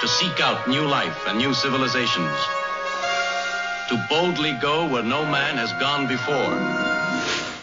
[0.00, 2.32] to seek out new life and new civilizations,
[3.86, 6.56] to boldly go where no man has gone before.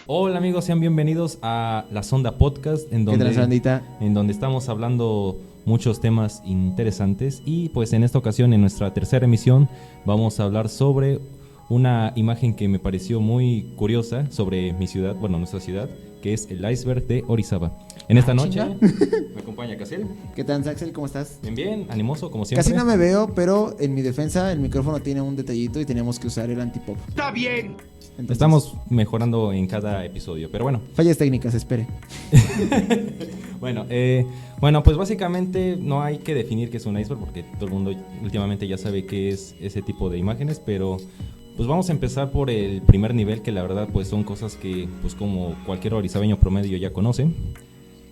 [0.05, 4.69] Hola amigos, sean bienvenidos a La Sonda Podcast, en ¿Qué tal, donde, en donde estamos
[4.69, 7.41] hablando muchos temas interesantes.
[7.43, 9.67] Y pues en esta ocasión, en nuestra tercera emisión,
[10.05, 11.19] vamos a hablar sobre
[11.69, 15.89] una imagen que me pareció muy curiosa sobre mi ciudad, bueno, nuestra ciudad,
[16.28, 17.71] que es el iceberg de Orizaba.
[18.09, 18.76] En esta noche chinga.
[19.34, 20.07] me acompaña Casiel.
[20.36, 20.91] ¿Qué tal, Axel?
[20.91, 21.39] ¿Cómo estás?
[21.41, 22.66] Bien, bien, animoso, como siempre.
[22.66, 26.20] Casi no me veo, pero en mi defensa el micrófono tiene un detallito y tenemos
[26.20, 26.98] que usar el antipop.
[27.08, 27.77] Está bien.
[28.18, 31.88] Entonces, Estamos mejorando en cada episodio, pero bueno, Fallas técnicas, espere.
[33.59, 34.23] Bueno, eh,
[34.59, 37.91] bueno, pues básicamente no hay que definir qué es un iceberg porque todo el mundo
[38.21, 40.98] últimamente ya sabe qué es ese tipo de imágenes, pero
[41.57, 44.88] pues vamos a empezar por el primer nivel que la verdad pues son cosas que
[45.02, 47.27] pues como cualquier orizabeño promedio ya conoce,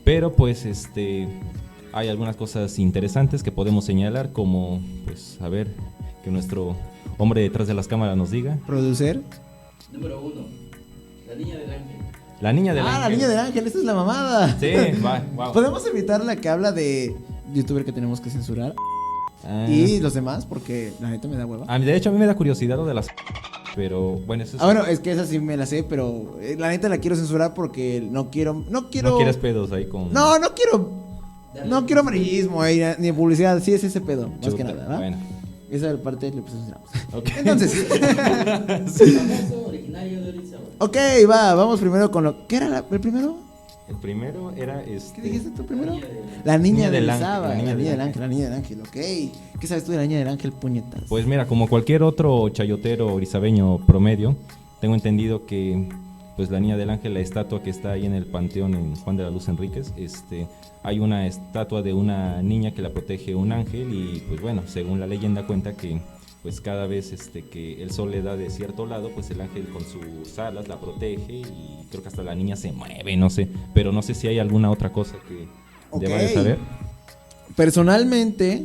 [0.03, 1.29] pero pues este
[1.93, 5.67] hay algunas cosas interesantes que podemos señalar como pues a ver
[6.23, 6.75] que nuestro
[7.19, 8.57] hombre detrás de las cámaras nos diga.
[8.65, 9.21] Producer.
[9.93, 10.47] Número uno,
[11.27, 11.95] la niña del ángel.
[12.41, 13.11] La niña del ah, la ángel.
[13.13, 14.59] niña del ángel, esta es la mamada.
[14.59, 14.73] Sí,
[15.05, 15.53] va, wow.
[15.53, 17.15] Podemos evitar la que habla de
[17.53, 18.73] youtuber que tenemos que censurar
[19.47, 19.67] Ah.
[19.69, 21.65] y los demás porque la neta me da hueva.
[21.67, 23.07] A mí, de hecho, a mí me da curiosidad lo de las.
[23.75, 24.63] Pero bueno, eso es.
[24.63, 27.15] Ah, bueno, es que esa sí me la sé, pero eh, la neta la quiero
[27.15, 29.11] censurar porque no quiero, no quiero.
[29.11, 30.11] No quieres pedos ahí con.
[30.13, 31.05] No, no quiero.
[31.67, 34.97] No quiero amarillismo ahí, ni publicidad, sí es ese pedo, más Chuta, que nada.
[34.97, 35.17] Bueno,
[35.69, 36.89] Esa parte le censuramos.
[37.13, 37.29] ok.
[37.37, 37.73] Entonces,
[40.79, 40.97] ok,
[41.29, 42.47] va, vamos primero con lo.
[42.47, 43.37] ¿Qué era la- el primero?
[43.87, 45.21] El primero era este.
[45.21, 45.93] ¿Qué dijiste tú primero?
[46.43, 48.91] La niña, del ángel, la niña del ángel, la niña del ángel, ok.
[48.91, 51.03] ¿Qué sabes tú de la niña del ángel, puñetas?
[51.07, 54.35] Pues mira, como cualquier otro chayotero orizabeño promedio,
[54.81, 55.87] tengo entendido que.
[56.35, 59.15] Pues la niña del ángel, la estatua que está ahí en el panteón en Juan
[59.15, 60.49] de la Luz Enríquez, este,
[60.83, 64.99] hay una estatua de una niña que la protege un ángel y pues bueno, según
[64.99, 66.01] la leyenda cuenta que
[66.45, 69.67] pues cada vez este, que el sol le da de cierto lado, pues el ángel
[69.69, 71.43] con sus alas la protege y
[71.89, 74.69] creo que hasta la niña se mueve, no sé, pero no sé si hay alguna
[74.69, 75.47] otra cosa que
[75.89, 76.01] Ok.
[76.03, 76.59] deba de saber.
[77.55, 78.61] Personalmente,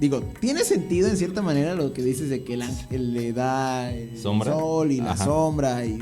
[0.00, 3.92] digo, tiene sentido en cierta manera lo que dices de que el ángel le da
[3.92, 4.52] el Sombra.
[4.52, 5.24] sol y la Ajá.
[5.26, 5.96] sombra y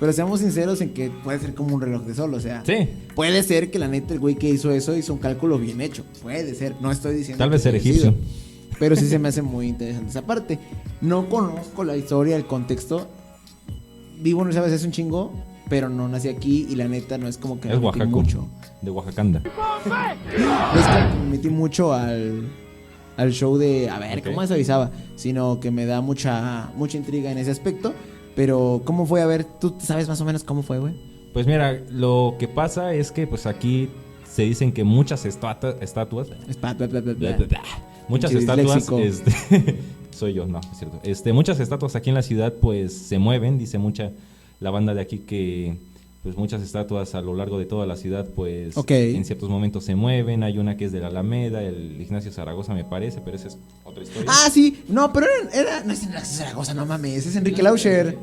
[0.00, 2.88] pero seamos sinceros en que puede ser como un reloj de sol, o sea, Sí,
[3.14, 6.02] puede ser que la neta el güey que hizo eso hizo un cálculo bien hecho,
[6.22, 8.14] puede ser, no estoy diciendo Tal vez ser egipcio.
[8.78, 10.58] Pero sí se me hace muy interesante esa parte.
[11.00, 13.06] No conozco la historia, el contexto.
[14.18, 15.32] Vivo en sabes es un chingo,
[15.68, 18.06] pero no nací aquí y la neta no es como que es me metí Oaxaca.
[18.06, 18.46] mucho.
[18.82, 19.42] De Oaxacanda.
[19.42, 22.48] No es que me metí mucho al,
[23.16, 24.26] al show de a ver Ok.
[24.26, 27.94] cómo se avisaba, sino que me da mucha mucha intriga en ese aspecto.
[28.34, 29.22] Pero, ¿cómo fue?
[29.22, 30.94] A ver, ¿tú sabes más o menos cómo fue, güey?
[31.32, 33.88] Pues mira, lo que pasa es que pues aquí
[34.30, 36.28] se dicen que muchas estatua- estatuas,
[38.08, 39.76] Muchas estatuas, este,
[40.10, 41.00] soy yo, no, es cierto.
[41.02, 44.12] Este, muchas estatuas aquí en la ciudad pues se mueven, dice mucha
[44.60, 45.76] la banda de aquí que
[46.22, 48.90] pues muchas estatuas a lo largo de toda la ciudad pues Ok.
[48.90, 52.74] en ciertos momentos se mueven, hay una que es de la Alameda, el Ignacio Zaragoza
[52.74, 54.30] me parece, pero esa es otra historia.
[54.32, 54.82] Ah, sí.
[54.88, 58.16] No, pero era, era- no es Enrique Zaragoza, no mames, es Enrique Lauscher.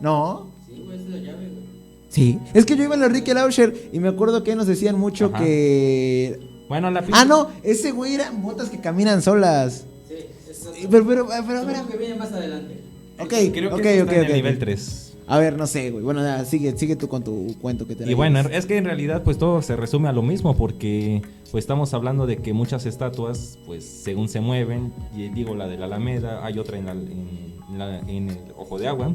[0.00, 0.46] ¿No?
[0.66, 1.64] Sí, güey, esa es la llave, güey.
[2.10, 2.38] Sí.
[2.54, 5.42] Es que yo iba en Enrique Lauscher y me acuerdo que nos decían mucho Ajá.
[5.42, 9.86] que Bueno, la Ah, no, ese güey eran botas que caminan solas.
[10.08, 10.14] Sí,
[10.50, 12.82] eso Pero, pero, pero, pero, que viene más adelante.
[13.20, 14.28] Ok, creo que ok, eso ok, está en ok.
[14.28, 15.04] el nivel 3.
[15.30, 16.02] A ver, no sé, güey.
[16.04, 18.84] Bueno, ya, sigue, sigue tú con tu cuento que te Y bueno, es que en
[18.86, 21.20] realidad pues todo se resume a lo mismo porque
[21.50, 25.76] pues estamos hablando de que muchas estatuas pues según se mueven, y digo la de
[25.76, 29.14] la Alameda, hay otra en, la- en, la- en el Ojo de Agua,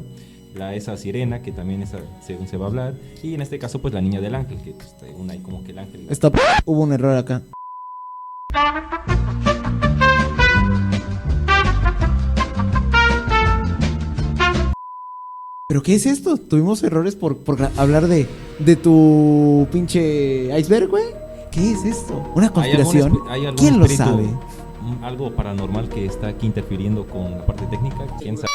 [0.54, 3.80] la esa sirena que también esa según se va a hablar y en este caso
[3.80, 6.36] pues la niña del ángel que pues según hay como que el ángel Stop.
[6.64, 7.42] Hubo un error acá.
[15.66, 16.36] ¿Pero qué es esto?
[16.36, 18.28] Tuvimos errores por, por hablar de,
[18.58, 21.04] de tu pinche iceberg, güey.
[21.50, 22.14] ¿Qué es esto?
[22.34, 23.12] ¿Una ¿Hay algún conspiración?
[23.12, 24.26] espi- hay algún ¿Quién lo sabe?
[25.02, 28.48] Algo paranormal que está aquí interfiriendo con la parte técnica, quién sabe.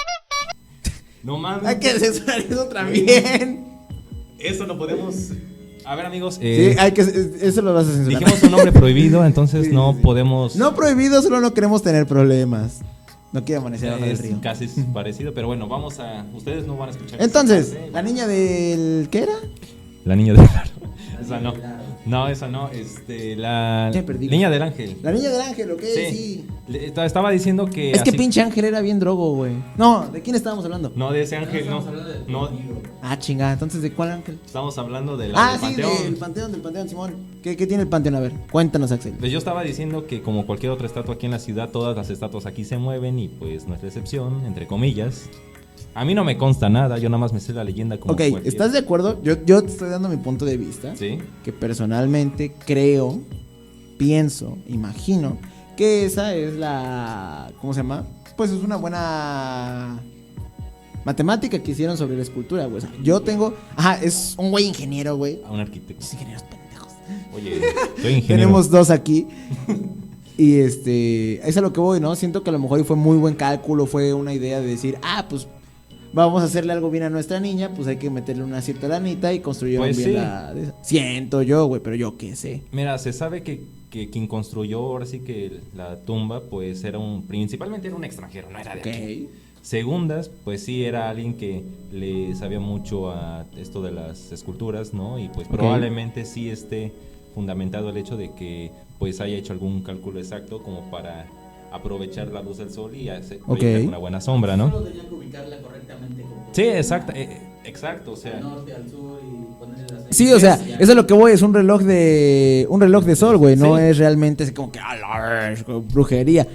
[1.23, 1.65] No mames.
[1.67, 3.65] Hay que censurar eso también.
[4.37, 5.31] Eso lo podemos.
[5.85, 6.35] A ver, amigos.
[6.35, 8.19] Sí, eh, hay que, eso lo vas a censurar.
[8.19, 10.03] dijimos un nombre prohibido, entonces Sí, no sí, sí.
[10.03, 10.55] podemos.
[10.55, 12.81] No prohibido, solo no queremos tener problemas.
[13.31, 14.39] No quiero amanecer abajo del es río.
[14.41, 16.25] casi parecido, pero bueno, vamos a.
[16.33, 17.21] Ustedes no van a escuchar.
[17.21, 19.07] Entonces, la niña del.
[19.11, 19.33] ¿Qué era?
[20.05, 20.43] La niña de
[21.21, 21.53] Esa no.
[22.05, 24.29] No, esa no, este, la Ya me perdí.
[24.29, 24.97] Niña del Ángel.
[25.03, 26.05] La niña del ángel, ok, sí.
[26.11, 26.45] Sí.
[26.67, 27.91] Le- esta- Estaba diciendo que.
[27.91, 29.53] Es que así- pinche ángel era bien drogo, güey.
[29.77, 30.91] No, ¿de quién estábamos hablando?
[30.95, 31.83] No, de ese ángel, no.
[32.27, 32.49] No.
[33.01, 34.39] Ah, chingada, entonces ¿de cuál ángel?
[34.45, 36.03] estamos hablando de la Ah, del sí, Panteón.
[36.03, 37.13] del panteón, del panteón, Simón.
[37.43, 38.15] ¿Qué, qué tiene el panteón?
[38.15, 39.13] A ver, cuéntanos, Axel.
[39.19, 42.09] Pues yo estaba diciendo que como cualquier otra estatua aquí en la ciudad, todas las
[42.09, 45.29] estatuas aquí se mueven y pues no es la excepción, entre comillas.
[45.99, 48.19] A mí no me consta nada, yo nada más me sé la leyenda como Ok,
[48.29, 49.21] cualquier- ¿estás de acuerdo?
[49.21, 50.95] Yo, yo te estoy dando mi punto de vista.
[50.95, 51.17] Sí.
[51.43, 53.19] Que personalmente creo,
[53.97, 55.37] pienso, imagino
[55.75, 57.51] que esa es la.
[57.59, 58.05] ¿Cómo se llama?
[58.37, 59.99] Pues es una buena
[61.03, 62.77] matemática que hicieron sobre la escultura, güey.
[62.77, 63.53] O sea, yo tengo.
[63.75, 65.41] Ajá, es un güey ingeniero, güey.
[65.45, 66.01] A un arquitecto.
[66.01, 66.93] Los ingenieros pendejos.
[67.35, 67.59] Oye,
[68.01, 68.27] soy ingeniero.
[68.27, 69.27] Tenemos dos aquí.
[70.37, 72.15] Y este, es a lo que voy, ¿no?
[72.15, 75.25] Siento que a lo mejor fue muy buen cálculo, fue una idea de decir, ah,
[75.29, 75.47] pues
[76.13, 79.33] vamos a hacerle algo bien a nuestra niña, pues hay que meterle una cierta lanita
[79.33, 80.15] y construyeron Pues bien sí.
[80.15, 80.53] la...
[80.81, 82.61] Siento yo, güey, pero yo qué sé.
[82.71, 87.23] Mira, se sabe que, que quien construyó ahora sí que la tumba, pues era un,
[87.23, 89.29] principalmente era un extranjero, no era de aquí.
[89.61, 95.19] Segundas, pues sí era alguien que le sabía mucho a esto de las esculturas, ¿no?
[95.19, 96.93] Y pues probablemente sí esté
[97.35, 101.27] fundamentado el hecho de que pues haya hecho algún cálculo exacto como para
[101.71, 104.69] aprovechar la luz del sol y hacer una buena sombra, ¿no?
[104.71, 106.21] Solo tenían que ubicarla correctamente.
[106.23, 110.31] como Sí, exacto, eh, exacto, o Al sea, norte, al sur y ponerle las Sí,
[110.33, 113.37] o sea, eso es lo que voy, es un reloj de un reloj de sol,
[113.37, 113.83] güey, no Sí.
[113.83, 115.55] es realmente así como que a la
[115.91, 116.47] brujería.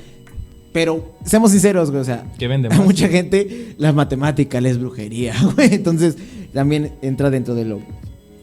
[0.72, 4.78] Pero seamos sinceros, güey, o sea, que vende a mucha gente la matemática le es
[4.78, 5.72] brujería, güey.
[5.74, 6.16] Entonces,
[6.52, 7.80] también entra dentro de lo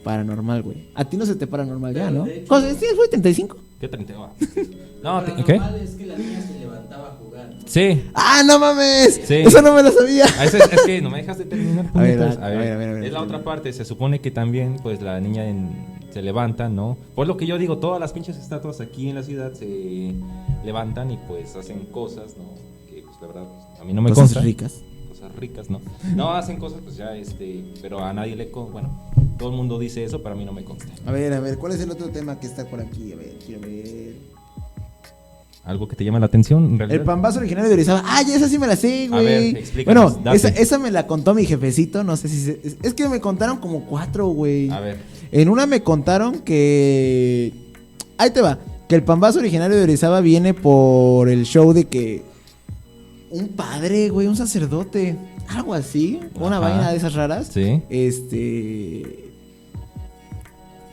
[0.06, 0.90] paranormal, güey.
[0.96, 2.26] A ti no se te paranormal ya, ¿no?
[2.48, 3.58] ¿Cosa- ¿Sí, fue 35?
[3.82, 4.14] ¿Qué 30?
[4.18, 4.30] Ah.
[5.04, 5.60] Lo No, ¿qué?
[5.84, 6.40] es que la niña
[6.98, 7.54] jugar.
[7.66, 8.04] Sí.
[8.14, 9.22] ¡Ah, no mames!
[9.24, 9.36] Sí.
[9.36, 10.26] Eso no me lo sabía.
[10.26, 11.86] Es, es que no me dejas de terminar.
[11.94, 13.72] A ver, a ver, a ver, a ver, es la otra parte.
[13.74, 16.98] Se supone que también, pues, la niña en- se levanta, ¿no?
[17.16, 20.14] Pues lo que yo digo, todas las pinches estatuas aquí en la ciudad se
[20.66, 22.44] levantan y pues hacen cosas, ¿no?
[22.94, 24.42] Que pues la verdad, pues, a mí no me Cosas consta.
[24.42, 24.82] ricas.
[25.08, 25.80] Cosas ricas, ¿no?
[26.16, 28.90] No hacen cosas, pues ya, este, pero a nadie le con, bueno,
[29.40, 30.88] todo el mundo dice eso, pero a mí no me consta.
[31.06, 33.14] A ver, a ver, ¿cuál es el otro tema que está por aquí?
[33.14, 34.01] A ver, quiero ver.
[35.64, 37.00] Algo que te llama la atención, en realidad.
[37.02, 38.04] El pambazo originario de Orizaba.
[38.28, 39.62] Ya esa sí me la sé, A ver, güey.
[39.62, 42.94] explícanos, Bueno, esa, esa me la contó mi jefecito, no sé si se- es, es
[42.96, 44.70] que me contaron como cuatro, güey.
[44.72, 44.98] A ver.
[45.32, 47.54] En una me contaron que.
[48.18, 48.58] Ahí te va.
[48.90, 52.24] Que el pambazo originario de Orizaba viene por el show de que.
[53.30, 55.16] Un padre, güey, un sacerdote.
[55.48, 56.20] Algo así.
[56.36, 56.68] Una Ajá.
[56.70, 57.50] vaina de esas raras.
[57.54, 57.82] Sí.
[57.90, 59.31] Este.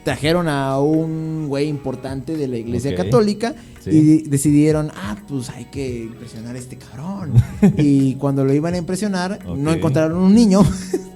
[0.08, 3.90] Trajeron a un güey importante de la iglesia católica Sí.
[3.90, 7.34] y decidieron, ah, pues hay que impresionar a este cabrón.
[7.76, 10.62] y cuando lo iban a impresionar, no encontraron un niño.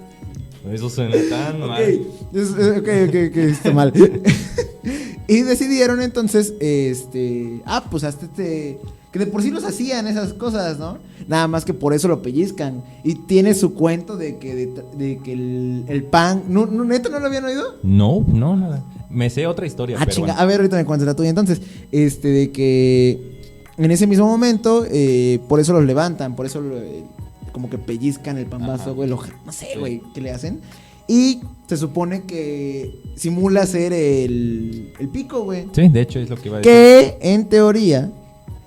[0.70, 2.00] Eso suena tan mal.
[2.34, 3.94] ok, ok, ok, está mal.
[5.26, 8.78] y decidieron entonces, este, ah, pues hasta este,
[9.12, 10.96] que de por sí los hacían esas cosas, ¿no?
[11.28, 12.82] Nada más que por eso lo pellizcan.
[13.04, 14.66] Y tiene su cuento de que, de,
[14.96, 17.76] de que el, el pan, ¿no, no, ¿neta no lo habían oído?
[17.82, 18.82] No, no, nada.
[19.10, 20.40] Me sé otra historia, Ah, pero chinga, bueno.
[20.40, 21.60] a ver, ahorita me cuentas la tuya entonces.
[21.92, 23.40] Este, de que
[23.76, 27.04] en ese mismo momento, eh, por eso los levantan, por eso lo- eh,
[27.52, 29.78] como que pellizcan el pambazo, güey, lo- no sé, Sí.
[29.78, 30.60] güey, ¿qué le hacen?
[31.06, 35.66] Y se supone que simula ser el, el pico, güey.
[35.72, 36.72] Sí, de hecho es lo que iba a decir.
[36.72, 38.10] Que en teoría,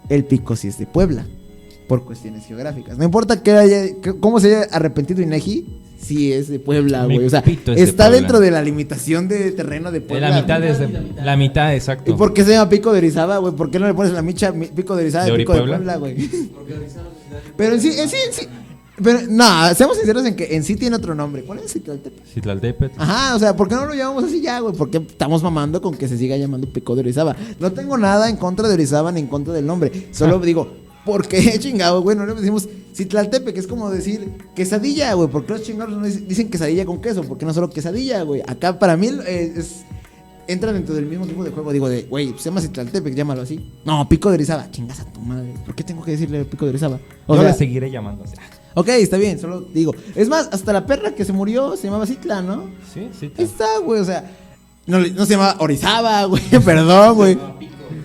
[0.10, 1.26] el pico sí es de Puebla,
[1.88, 2.98] por cuestiones geográficas.
[2.98, 7.26] No importa que haya, que- cómo se haya arrepentido Inegi, sí es de Puebla, güey.
[7.26, 8.18] O sea, pito es de está Puebla.
[8.20, 10.30] dentro de la limitación de terreno de Puebla.
[10.30, 11.24] la mitad es de- La mitad.
[11.26, 12.12] la mitad, exacto.
[12.12, 13.54] ¿Y por qué se llama pico de Orizaba, güey?
[13.56, 15.62] ¿Por qué no le pones la micha mi- pico de Orizaba ¿De pico de?
[15.64, 16.16] Puebla, güey?
[17.58, 18.48] Pero en sí, en sí, en sí.
[19.04, 21.44] Pero, no, seamos sinceros en que en sí tiene otro nombre.
[21.44, 22.28] ¿Cuál es Citlaltépetl?
[22.30, 22.94] Citlaltépetl.
[23.02, 24.74] Ajá, o sea, ¿por qué no lo llamamos así ya, güey?
[24.76, 27.36] ¿Por qué estamos mamando con que se siga llamando Pico de Orizaba?
[27.60, 30.08] No tengo nada en contra de Orizaba ni en contra del nombre.
[30.12, 30.72] Solo digo,
[31.06, 32.16] ¿por qué chingado, güey?
[32.18, 35.28] No le decimos Citlaltepe, que es como decir quesadilla, güey.
[35.30, 37.24] ¿Por qué los chingados no dic- dicen quesadilla con queso?
[37.24, 38.42] ¿Por qué no solo quesadilla, güey?
[38.48, 39.84] Acá para mí eh, es.
[40.48, 41.72] Entra dentro del mismo tipo de juego.
[41.74, 43.72] Digo, de, güey, se llama Citlaltepec, llámalo así.
[43.84, 44.70] No, Pico de Orizaba.
[44.70, 45.54] Chingas a tu madre.
[45.66, 47.00] ¿Por qué tengo que decirle Pico de Orizaba?
[47.26, 48.36] O Yo sea, le seguiré llamando así.
[48.76, 49.94] Ok, está bien, solo digo.
[50.16, 52.70] Es más, hasta la perra que se murió se llamaba Citla, ¿no?
[52.94, 53.32] Sí, sí.
[53.38, 54.32] Ahí está, güey, o sea.
[54.86, 57.38] No, no se llama Orizaba, güey, perdón, güey.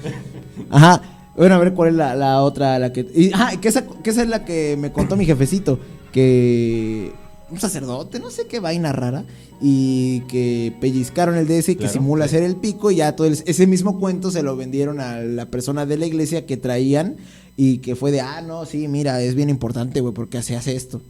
[0.71, 1.03] Ajá.
[1.37, 3.07] Bueno, a ver cuál es la, la otra, la que...
[3.15, 5.79] Y, ajá, que esa, que esa es la que me contó mi jefecito,
[6.13, 7.13] que...
[7.51, 9.25] Un sacerdote, no sé qué vaina rara,
[9.61, 12.33] y que pellizcaron el DS y que simula sí.
[12.37, 15.47] ser el pico, y ya todo el- ese mismo cuento se lo vendieron a la
[15.47, 17.17] persona de la iglesia que traían,
[17.63, 20.75] y que fue de, ah, no, sí, mira, es bien importante, güey, porque se hace
[20.75, 21.03] esto.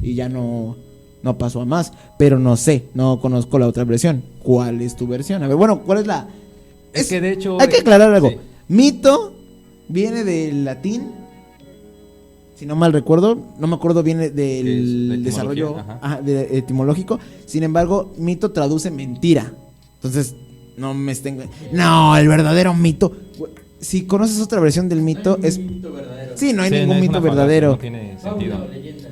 [0.00, 0.74] Y ya no,
[1.22, 1.92] no pasó a más.
[2.18, 4.24] Pero no sé, no conozco la otra versión.
[4.42, 5.42] ¿Cuál es tu versión?
[5.42, 6.26] A ver, bueno, ¿cuál es la...?
[6.94, 7.60] Es que de hecho.
[7.60, 8.30] Hay que aclarar algo.
[8.30, 8.36] Sí.
[8.68, 9.34] Mito
[9.86, 11.10] viene del latín.
[12.54, 15.98] Si no mal recuerdo, no me acuerdo bien del desarrollo ajá.
[16.00, 17.20] ajá, de- etimológico.
[17.44, 19.52] Sin embargo, mito traduce mentira.
[19.96, 20.34] Entonces,
[20.78, 21.50] no me estén.
[21.70, 23.12] No, el verdadero mito.
[23.86, 25.60] Si conoces otra versión del mito, es.
[25.60, 26.36] mito verdadero.
[26.36, 27.70] Sí, no hay Sí, ningún mito verdadero.
[27.70, 28.56] No tiene sentido.
[28.56, 29.08] Fábula o leyenda.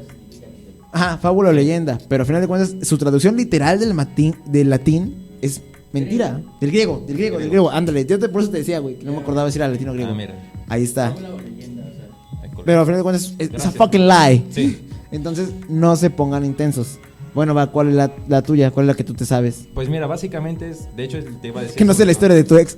[0.90, 1.98] Ajá, fábula o leyenda.
[2.08, 5.62] Pero al final de cuentas, su traducción literal del, matín, del latín es
[5.92, 6.42] mentira.
[6.60, 7.70] Del griego, del griego, del griego.
[7.70, 9.92] Ándale, yo te, por eso te decía, güey, que no me acordaba si era latino
[9.92, 10.10] o griego.
[10.10, 10.34] Ah, mira.
[10.66, 11.14] Ahí está.
[12.64, 14.42] Pero al final de cuentas, es, es a fucking lie.
[14.50, 14.88] Sí.
[15.12, 16.98] Entonces, no se pongan intensos.
[17.32, 18.72] Bueno, va, ¿cuál es la, la tuya?
[18.72, 19.68] ¿Cuál es la que tú te sabes?
[19.72, 20.88] Pues mira, básicamente es.
[20.96, 21.76] De hecho, te iba a decir.
[21.78, 22.76] Que no sé la historia de tu ex.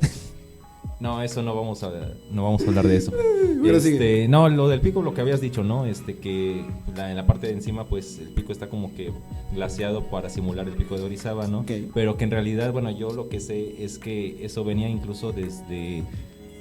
[0.98, 1.90] No, eso no vamos a
[2.30, 3.12] no vamos a hablar de eso.
[3.62, 4.28] Pero Este, sigue.
[4.28, 5.84] no, lo del pico, lo que habías dicho, ¿no?
[5.86, 6.64] Este que
[6.96, 9.12] la- en la parte de encima, pues el pico está como que
[9.54, 11.60] glaseado para simular el pico de Orizaba, ¿no?
[11.60, 11.70] Ok.
[11.94, 16.02] Pero que en realidad, bueno, yo lo que sé es que eso venía incluso desde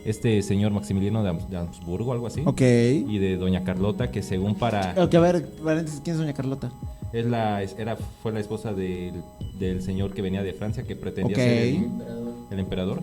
[0.06, 2.42] este señor Maximiliano de, Habs- de Habsburgo, algo así.
[2.46, 2.62] ok.
[2.62, 6.72] Y de Doña Carlota, que según para Ok, a ver, paréntesis, ¿quién es doña Carlota?
[7.14, 9.14] es la era fue la esposa del,
[9.58, 12.34] del señor que venía de Francia que pretendía ser el, Emperador.
[12.52, 13.02] el emperador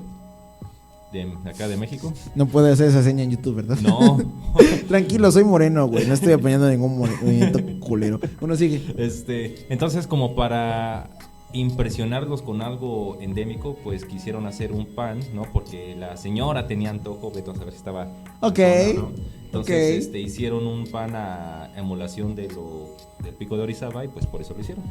[1.13, 2.13] de acá de México.
[2.35, 3.79] No puede hacer esa seña en YouTube, ¿verdad?
[3.83, 4.19] No.
[4.89, 6.07] Tranquilo, soy moreno, güey.
[6.07, 8.19] No estoy apoyando ningún mo- movimiento culero.
[8.41, 8.83] Uno sigue.
[8.97, 11.11] Este, entonces como para
[11.53, 15.43] impresionarlos con algo endémico, pues quisieron hacer un pan, ¿no?
[15.53, 18.09] Porque la señora tenía antojo, vete a saber si estaba
[18.41, 18.59] Ok,
[18.97, 19.13] ¿no?
[19.53, 20.03] Entonces, ok.
[20.07, 24.41] este, hicieron un pan a emulación de lo del pico de Orizaba y pues por
[24.41, 24.83] eso lo hicieron.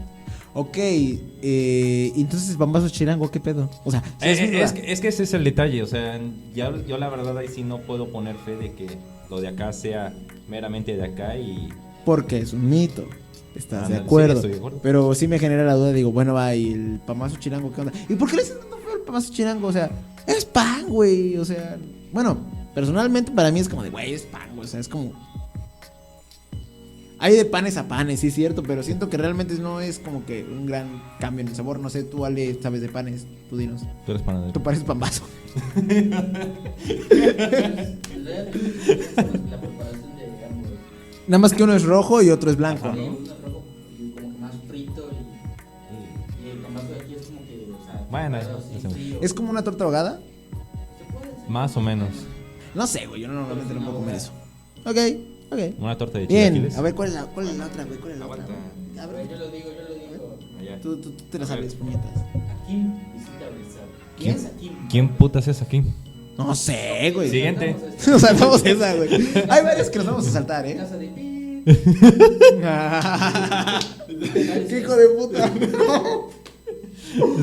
[0.53, 3.69] Ok, eh, entonces Bambazo Chirango, ¿qué pedo?
[3.83, 5.87] O sea, sí Eh, es eh, es, que, es que ese es el detalle, o
[5.87, 6.19] sea,
[6.53, 8.87] ya, yo la verdad ahí sí no puedo poner fe de que
[9.31, 10.13] lo de acá sea
[10.47, 11.69] meramente de acá y
[12.05, 13.05] porque es un mito.
[13.55, 14.35] ¿Estás de sí, acuerdo?
[14.35, 14.79] estoy de acuerdo.
[14.83, 17.93] Pero sí me genera la duda, digo, bueno, va, y el pamazo chirango, ¿qué onda?
[18.07, 19.67] ¿Y por qué le dicen tanto feo el pamazo chirango?
[19.67, 19.89] O sea,
[20.27, 21.35] es pan, güey.
[21.37, 21.77] O sea,
[22.13, 22.37] bueno,
[22.73, 24.57] personalmente para mí es como de, güey, es pan.
[24.57, 25.11] O sea, es como.
[27.19, 30.25] Hay de panes a panes, sí es cierto, pero siento que realmente no es como
[30.25, 31.79] que un gran cambio en el sabor.
[31.79, 33.81] No sé, tú, Ale, sabes de panes, tú dinos.
[34.07, 34.51] tú eres panadero.
[34.53, 35.21] Tú pareces pambazo.
[41.27, 42.95] Nada más que uno es rojo y otro es blanco, Ajá.
[42.95, 43.05] ¿no?
[43.05, 43.63] uno es rojo
[43.99, 45.09] y como que más frito
[46.41, 47.39] y, y el pambazo de aquí es como
[48.09, 48.93] Bueno, preparado así, hacemos.
[48.97, 49.17] frío.
[49.21, 50.19] ¿Es como una torta ahogada?
[50.19, 51.49] Se puede hacer.
[51.49, 52.09] Más o menos.
[52.75, 54.31] No sé, güey, yo normalmente no puedo comer eso.
[54.85, 54.97] Ok,
[55.51, 55.59] ok.
[55.79, 56.77] Una torta de Bien, chilaquiles.
[56.77, 57.99] a ver, ¿cuál es la, cuál es la otra, güey?
[57.99, 58.43] ¿Cuál es la otra?
[58.43, 59.01] Aguanta.
[59.01, 60.37] A A ver, ver, yo lo digo, yo lo digo.
[60.59, 60.79] Allá.
[60.81, 62.11] Tú, tú, tú te la sabes, puñetas.
[62.63, 63.87] Akim visita Orizaba.
[64.17, 64.87] ¿Quién es Akim?
[64.89, 65.83] ¿Quién putas es aquí?
[66.37, 67.29] No sé, güey.
[67.29, 67.75] Siguiente.
[68.07, 69.09] Nos saltamos esa, güey.
[69.49, 70.75] Hay varias que nos vamos a saltar, ¿eh?
[70.77, 71.63] Casa de Pi.
[74.69, 75.51] ¡Qué hijo de puta!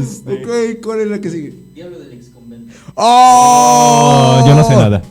[0.01, 1.53] Este, ok, ¿cuál es la que sigue?
[1.75, 2.73] Diablo del ex convento.
[2.95, 4.43] ¡Oh!
[4.47, 5.03] yo no sé nada.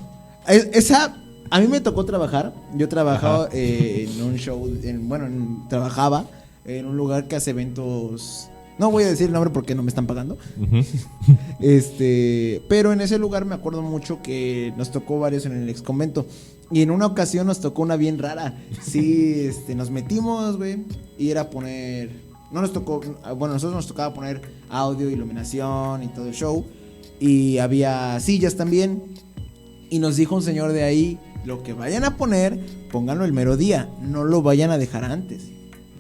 [0.47, 1.17] Es- Esa,
[1.49, 2.53] a mí me tocó trabajar.
[2.75, 6.25] Yo trabajaba eh, en un show, en- bueno, en- trabajaba
[6.65, 8.49] en un lugar que hace eventos.
[8.79, 10.37] No voy a decir el nombre porque no me están pagando.
[11.59, 15.81] Este, pero en ese lugar me acuerdo mucho que nos tocó varios en el ex
[15.81, 16.25] convento.
[16.69, 18.57] Y en una ocasión nos tocó una bien rara.
[18.81, 20.83] Sí, este, nos metimos, güey.
[21.17, 22.11] Y era poner.
[22.51, 23.01] No nos tocó.
[23.37, 26.65] Bueno, nosotros nos tocaba poner audio, iluminación y todo el show.
[27.19, 29.01] Y había sillas también.
[29.89, 32.59] Y nos dijo un señor de ahí: Lo que vayan a poner,
[32.91, 33.89] pónganlo el mero día.
[34.01, 35.43] No lo vayan a dejar antes.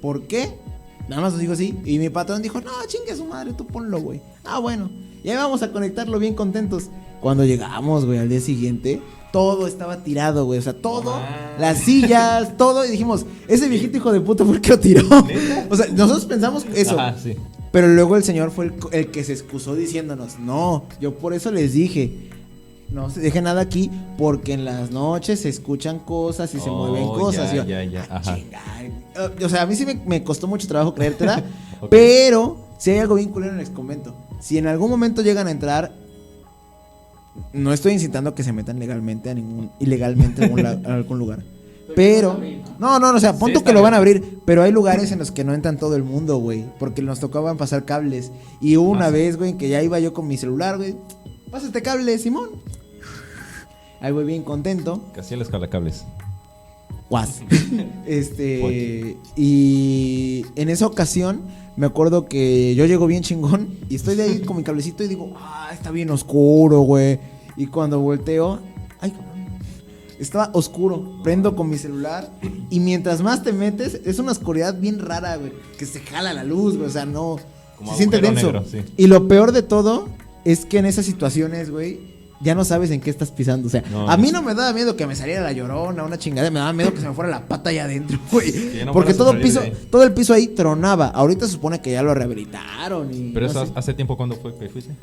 [0.01, 0.49] ¿Por qué?
[1.09, 1.77] Nada más nos dijo así.
[1.85, 4.19] Y mi patrón dijo, no, chingue a su madre, tú ponlo, güey.
[4.43, 4.89] Ah, bueno.
[5.23, 6.89] Y ahí vamos a conectarlo bien contentos.
[7.21, 9.01] Cuando llegamos, güey, al día siguiente,
[9.31, 10.59] todo estaba tirado, güey.
[10.59, 11.55] O sea, todo, Ah.
[11.59, 12.85] las sillas, todo.
[12.85, 15.03] Y dijimos, ese viejito hijo de puta, ¿por qué lo tiró?
[15.69, 16.99] O sea, nosotros pensamos eso.
[16.99, 17.35] Ajá, sí.
[17.71, 21.51] Pero luego el señor fue el, el que se excusó diciéndonos, no, yo por eso
[21.51, 22.29] les dije,
[22.89, 26.75] no se deje nada aquí porque en las noches se escuchan cosas y se Oh,
[26.77, 27.51] mueven cosas.
[27.53, 28.35] ya, Y yo, ya, ya, "Ah, ajá.
[28.35, 28.61] chinga".
[28.83, 28.91] Eh,
[29.45, 31.43] O sea, a mí sí me, me costó mucho trabajo creértela,
[31.89, 34.15] pero si hay algo bien culero en el convento.
[34.39, 35.91] Si en algún momento llegan a entrar,
[37.53, 41.19] no estoy incitando que se metan legalmente a ningún, ilegalmente a algún, la- a algún
[41.19, 41.43] lugar.
[41.95, 42.37] Pero, a
[42.79, 42.99] ¿no?
[42.99, 45.19] no, no, o sea, pon Sí, que lo van a abrir, pero hay lugares en
[45.19, 48.29] los que no entran todo el mundo, güey, porque nos tocaban pasar cables.
[48.59, 50.95] Y hubo una Ah, vez, güey, que ya iba yo con mi celular, güey,
[51.51, 52.49] pasa este cable, Simón.
[53.99, 55.01] Ahí voy bien contento.
[55.13, 56.05] Casi el escalacables.
[57.09, 57.41] Guas.
[58.05, 61.41] este, y en esa ocasión
[61.75, 65.07] me acuerdo que yo llego bien chingón y estoy de ahí con mi cablecito y
[65.07, 67.19] digo, ah, está bien oscuro, güey.
[67.55, 68.59] Y cuando volteo,
[68.99, 69.27] ay, cabrón.
[70.19, 71.19] Estaba oscuro.
[71.23, 72.31] Prendo con mi celular.
[72.69, 75.53] Y mientras más te metes, es una oscuridad bien rara, güey.
[75.77, 76.87] Que se jala la luz, güey.
[76.87, 77.37] O sea, no.
[77.77, 78.47] Como se siente denso.
[78.47, 78.79] negro, sí.
[78.97, 80.07] Y lo peor de todo
[80.51, 82.17] es que en esas situaciones, güey.
[82.39, 83.65] Ya no sabes en qué estás pisando.
[83.67, 84.43] O sea, No, a mí no.
[84.43, 86.51] me daba miedo que me saliera la llorona, una chingada.
[86.51, 88.83] Me daba miedo que se me fuera la pata allá adentro, güey.
[88.85, 91.07] no Porque todo piso, todo el piso ahí tronaba.
[91.07, 93.11] Ahorita se supone que ya lo rehabilitaron.
[93.11, 93.71] Y Pero no eso sé.
[93.73, 94.93] hace tiempo cuando fue que fuiste.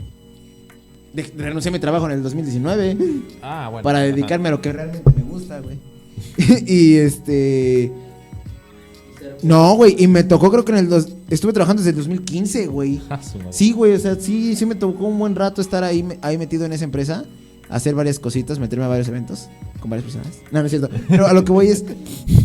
[1.13, 2.97] De- renuncié a mi trabajo en el 2019
[3.43, 3.83] Ah, bueno.
[3.83, 4.07] para ajá.
[4.07, 5.77] dedicarme a lo que realmente me gusta, güey.
[6.69, 7.91] y este.
[9.45, 10.89] No, güey, y me tocó creo que en el.
[10.89, 13.01] Dos, estuve trabajando desde el 2015, güey.
[13.11, 13.21] Ah.
[13.51, 16.65] Sí, güey, o sea, sí, sí me tocó un buen rato estar ahí, ahí metido
[16.65, 17.25] en esa empresa,
[17.69, 19.49] hacer varias cositas, meterme a varios eventos
[19.81, 20.39] con varias personas.
[20.51, 20.89] No, no es cierto.
[21.09, 21.85] Pero a lo que voy es,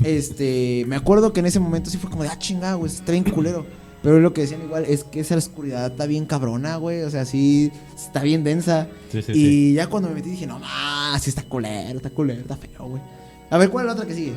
[0.03, 3.13] este, me acuerdo que en ese momento sí fue como de, ah, chingada, güey, está
[3.13, 3.65] bien culero.
[4.03, 7.01] Pero lo que decían igual es que esa oscuridad está bien cabrona, güey.
[7.01, 8.87] O sea, sí, está bien densa.
[9.11, 9.73] Sí, sí, y sí.
[9.73, 13.01] ya cuando me metí dije, no, más, sí está culero, está culero, está feo, güey.
[13.49, 14.33] A ver, ¿cuál es la otra que sigue?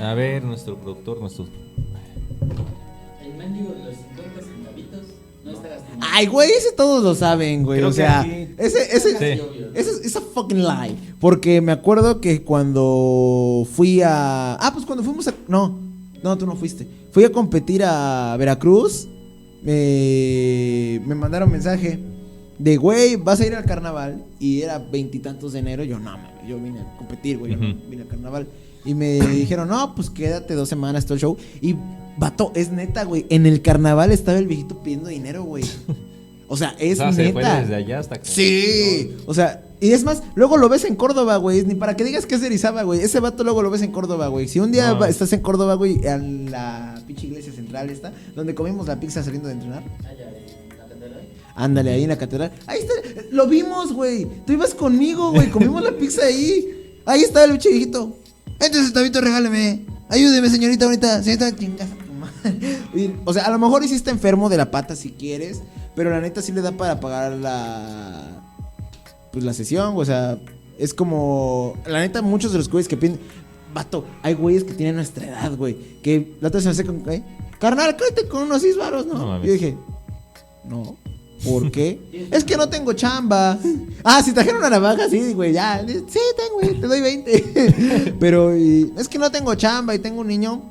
[0.00, 1.46] A ver, nuestro productor, nuestro.
[3.22, 5.00] El mendigo de los 50 centavitos
[5.44, 6.06] no está gastando.
[6.12, 7.78] Ay, güey, ese todos lo saben, güey.
[7.78, 8.22] Creo o sea,
[8.58, 9.42] ese, ese, Sí.
[9.74, 10.96] ese es esa fucking lie.
[11.20, 14.54] Porque me acuerdo que cuando fui a.
[14.54, 15.34] Ah, pues cuando fuimos a.
[15.48, 15.78] No,
[16.22, 16.86] no, tú no fuiste.
[17.12, 19.08] Fui a competir a Veracruz.
[19.62, 21.98] Me, me mandaron mensaje
[22.58, 24.24] de, güey, vas a ir al carnaval.
[24.40, 25.84] Y era veintitantos de enero.
[25.84, 27.52] Yo, no, mames, yo vine a competir, güey.
[27.52, 28.46] yo no vine al carnaval.
[28.84, 31.36] Y me dijeron, no, pues quédate dos semanas todo el show.
[31.60, 31.74] Y,
[32.18, 33.26] vato, es neta, güey.
[33.30, 35.64] En el carnaval estaba el viejito pidiendo dinero, güey.
[36.46, 37.60] O sea, es o sea, se fue neta.
[37.62, 38.24] desde allá hasta acá.
[38.26, 42.04] Sí, o sea, y es más, luego lo ves en Córdoba, güey, ni para que
[42.04, 43.00] digas que es de Erizaba, güey.
[43.00, 44.46] Ese vato luego lo ves en Córdoba, güey.
[44.46, 45.04] Si un día No.
[45.06, 49.48] estás en Córdoba, güey, en la pinche iglesia central esta, donde comimos la pizza saliendo
[49.48, 49.82] de entrenar.
[50.78, 51.28] Catedral.
[51.56, 52.52] Ándale, ahí en la catedral.
[52.66, 52.92] Ahí está,
[53.30, 54.26] lo vimos, güey.
[54.46, 56.98] Tú ibas conmigo, güey, comimos la pizza ahí.
[57.06, 58.18] Ahí estaba el viejito.
[58.60, 59.84] Entonces, Tabito, regáleme.
[60.08, 61.22] Ayúdeme, señorita bonita.
[61.22, 62.78] Señorita, chingas a tu madre.
[62.94, 65.62] Y, O sea, a lo mejor hiciste enfermo de la pata si quieres,
[65.96, 68.40] pero la neta sí le da para pagar la
[69.32, 70.38] pues la sesión, o sea,
[70.78, 73.18] es como la neta muchos de los güeyes que piden
[73.74, 76.84] vato, hay güeyes que tienen nuestra edad, güey, que la otra vez se me hace
[76.84, 77.24] con ¿eh?
[77.58, 79.14] carnal, cállate con unos seis varos, ¿no?
[79.14, 79.44] No.
[79.44, 79.76] Yo dije,
[80.68, 80.96] "No."
[81.44, 82.28] ¿Por qué?
[82.30, 83.58] es que no tengo chamba.
[84.02, 85.84] Ah, si trajeron una navaja, sí, güey, ya.
[85.86, 88.14] Sí, tengo, güey, te doy 20.
[88.20, 90.62] Pero y, es que no tengo chamba y tengo un niño.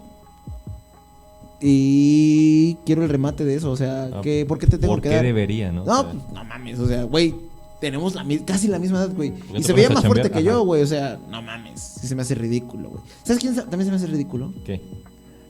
[1.62, 5.02] Y quiero el remate de eso, o sea, Ah, que, ¿por qué te tengo ¿Por
[5.02, 5.24] que qué dar?
[5.24, 5.86] debería, no?
[5.86, 7.34] No, pues, no mames, o sea, güey,
[7.80, 9.34] tenemos la casi la misma edad, güey.
[9.34, 10.46] qué Y se veía más fuerte que Ajá.
[10.46, 13.02] yo, güey, o sea, no mames, sí se me hace ridículo, güey.
[13.24, 14.54] ¿Sabes quién también se me hace ridículo?
[14.66, 14.82] ¿Qué?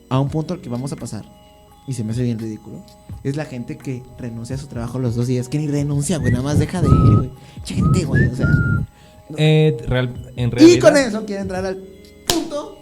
[0.08, 1.24] A un punto al que vamos a pasar,
[1.86, 2.76] y se me hace bien ridículo,
[3.22, 6.32] es la gente que renuncia a su trabajo los dos días, que ni renuncia, güey,
[6.32, 7.30] nada más deja de ir, güey.
[7.64, 8.46] Gente, güey, o sea.
[9.36, 10.76] Eh, real- en realidad.
[10.76, 11.78] Y con eso quiere entrar al
[12.26, 12.76] punto.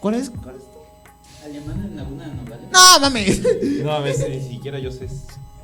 [0.00, 0.30] ¿Cuál es?
[0.30, 0.62] ¿Cuál es?
[1.44, 2.66] Alemán en Laguna de Nogales.
[2.72, 3.42] No mames.
[3.84, 5.08] No, a veces ni siquiera yo sé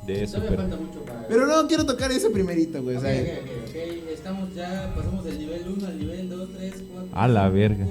[0.05, 0.37] de eso.
[0.37, 0.61] Todavía Pero...
[0.69, 1.27] falta mucho para.
[1.27, 3.21] Pero no quiero tocar ese primerito, güey, o Ok, sea.
[3.21, 3.75] ok, ok, ok.
[4.13, 7.09] Estamos ya, pasamos del nivel 1 al nivel 2, 3, 4.
[7.13, 7.85] A la verga.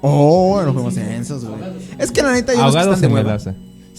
[0.00, 1.60] Oh, nos fuimos densos, güey.
[1.98, 3.08] Es que la neta, yo unos que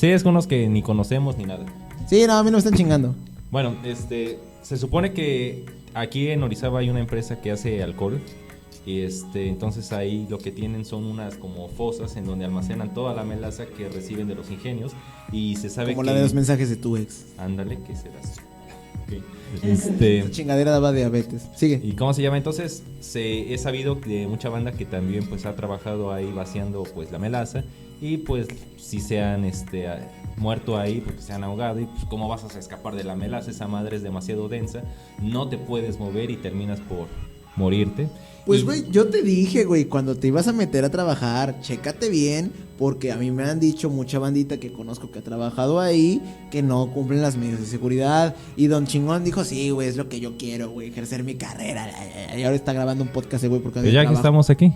[0.04, 1.66] Sí, es con unos que ni conocemos ni nada.
[2.10, 3.16] Sí, no, a mí no me están chingando.
[3.52, 5.64] Bueno, este, se supone que
[5.94, 8.20] aquí en Orizaba hay una empresa que hace alcohol
[8.86, 13.14] y este, entonces ahí lo que tienen son unas como fosas en donde almacenan toda
[13.14, 14.92] la melaza que reciben de los ingenios
[15.32, 17.28] y se sabe Como que la de los mensajes de tu ex.
[17.38, 18.42] ándale que serás.
[19.04, 19.24] Ok.
[19.64, 21.48] Este, Esa chingadera daba diabetes.
[21.56, 21.80] Sigue.
[21.82, 22.38] ¿Y cómo se llama?
[22.38, 27.12] Entonces, se, he sabido de mucha banda que también pues ha trabajado ahí vaciando pues
[27.12, 27.64] la melaza
[28.04, 29.88] y pues si se han este,
[30.36, 33.50] muerto ahí porque se han ahogado y pues cómo vas a escapar de la melaza,
[33.50, 34.84] esa madre es demasiado densa,
[35.22, 37.08] no te puedes mover y terminas por
[37.56, 38.10] morirte.
[38.46, 42.52] Pues, güey, yo te dije, güey, cuando te ibas a meter a trabajar, chécate bien,
[42.78, 46.62] porque a mí me han dicho mucha bandita que conozco que ha trabajado ahí, que
[46.62, 48.36] no cumplen las medidas de seguridad.
[48.58, 51.90] Y Don Chingón dijo, sí, güey, es lo que yo quiero, güey, ejercer mi carrera.
[52.38, 54.74] Y ahora está grabando un podcast, güey, porque Pero ya que estamos aquí.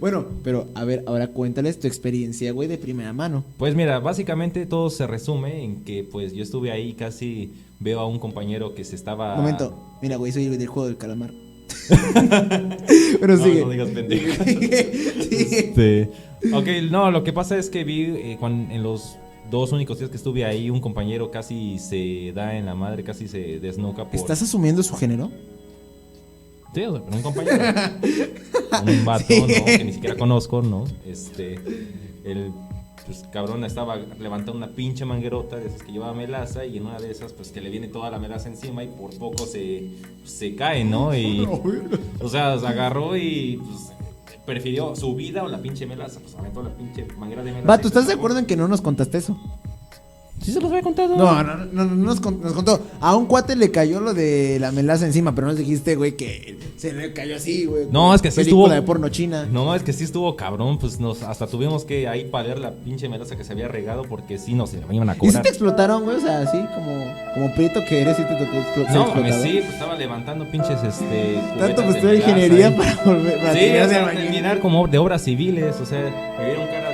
[0.00, 3.44] Bueno, pero a ver, ahora cuéntales tu experiencia, güey, de primera mano.
[3.56, 8.06] Pues mira, básicamente todo se resume en que pues yo estuve ahí casi veo a
[8.06, 9.36] un compañero que se estaba...
[9.36, 11.30] Momento, mira, güey, soy el del juego del calamar.
[13.20, 13.60] pero No, sigue.
[13.62, 14.44] no digas pendejo.
[15.36, 16.10] Este,
[16.52, 19.16] ok, no, lo que pasa es que vi eh, en los
[19.50, 23.28] dos únicos días que estuve ahí, un compañero casi se da en la madre, casi
[23.28, 24.14] se desnuca por...
[24.14, 25.30] ¿Estás asumiendo su género?
[26.76, 27.56] Sí, o sea, un compañero.
[28.86, 29.64] un vato, ¿no?
[29.64, 30.84] Que ni siquiera conozco, ¿no?
[31.06, 31.54] Este,
[32.22, 32.52] el
[33.06, 36.98] pues cabrón estaba levantando una pinche manguerota de esas que llevaba melaza y en una
[36.98, 39.88] de esas pues que le viene toda la melaza encima y por poco se,
[40.24, 41.16] se cae, ¿no?
[41.16, 41.48] Y,
[42.20, 46.62] o sea, se agarró y pues, prefirió su vida o la pinche melaza, pues aventó
[46.62, 47.68] la pinche manguera de melaza.
[47.68, 49.40] Va, y ¿tú se estás de acuerdo en que no nos contaste eso?
[50.42, 51.16] Sí se los había contado.
[51.16, 52.80] No, no, no, no, nos, con- nos contó.
[53.00, 56.56] A un cuate le cayó lo de la melaza encima, pero nos dijiste, güey, que
[56.76, 57.86] se le cayó así, güey.
[57.90, 59.48] No, es que sí estuvo- de porno china.
[59.50, 63.08] No, es que sí estuvo cabrón, pues nos hasta tuvimos que ahí paliar la pinche
[63.08, 65.42] melaza que se había regado porque sí nos iban a ¿Y si cobrar.
[65.42, 66.16] te explotaron, güey?
[66.16, 69.72] O sea, así como, como prieto que eres, sí te tocó No, mames, sí, pues
[69.72, 72.74] estaba levantando pinches este Tanto pues de ingeniería ahí.
[72.76, 76.34] para volver para Sí, terminar o de sea, terminar como de obras civiles, o sea,
[76.38, 76.85] me dieron cara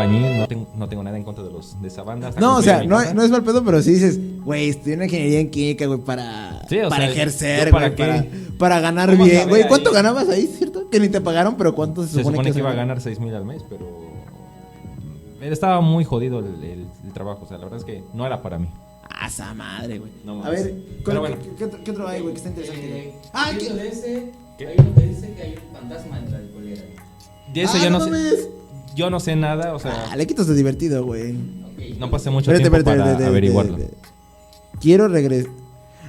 [0.00, 2.28] albañil, no tengo, no tengo nada en contra de los de esa banda.
[2.28, 5.40] hasta No, o sea, no, es mal pedo, pero sí dices, güey, estudié una ingeniería
[5.40, 8.30] en química, güey, para, Sí, para sea, ejercer, ¿yo para güey, para, qué?
[8.58, 9.66] para ganar ¿Cómo bien, güey.
[9.68, 9.94] ¿Cuánto ahí?
[9.96, 10.88] ganabas ahí, cierto?
[10.90, 12.82] Que ni te pagaron, pero ¿cuánto se Se supone, supone que se iba a gana?
[12.82, 13.86] ganar 6 mil al mes, pero
[15.40, 18.42] estaba muy jodido el, el- el trabajo, o sea, la verdad es que no era
[18.42, 18.68] para mí.
[19.08, 20.10] Ah, esa madre, güey.
[20.24, 21.36] No a ver, Pero ¿cuál- bueno.
[21.42, 22.98] ¿qué, qué otro, qué otro hay, güey, que está interesante?
[23.08, 23.66] Eh, ah, hay ¿qué?
[23.72, 23.84] uno que
[25.06, 26.82] dice que hay un fantasma en la alcoholera.
[27.54, 28.50] De eso Ah, yo no, no sé.
[28.96, 31.34] Yo no sé nada, o sea, Ah, le quitas lo divertido, güey.
[31.98, 33.78] No pasé mucho Espérate, tiempo espérate, para espérate, averiguarlo.
[34.80, 35.52] Quiero regresar.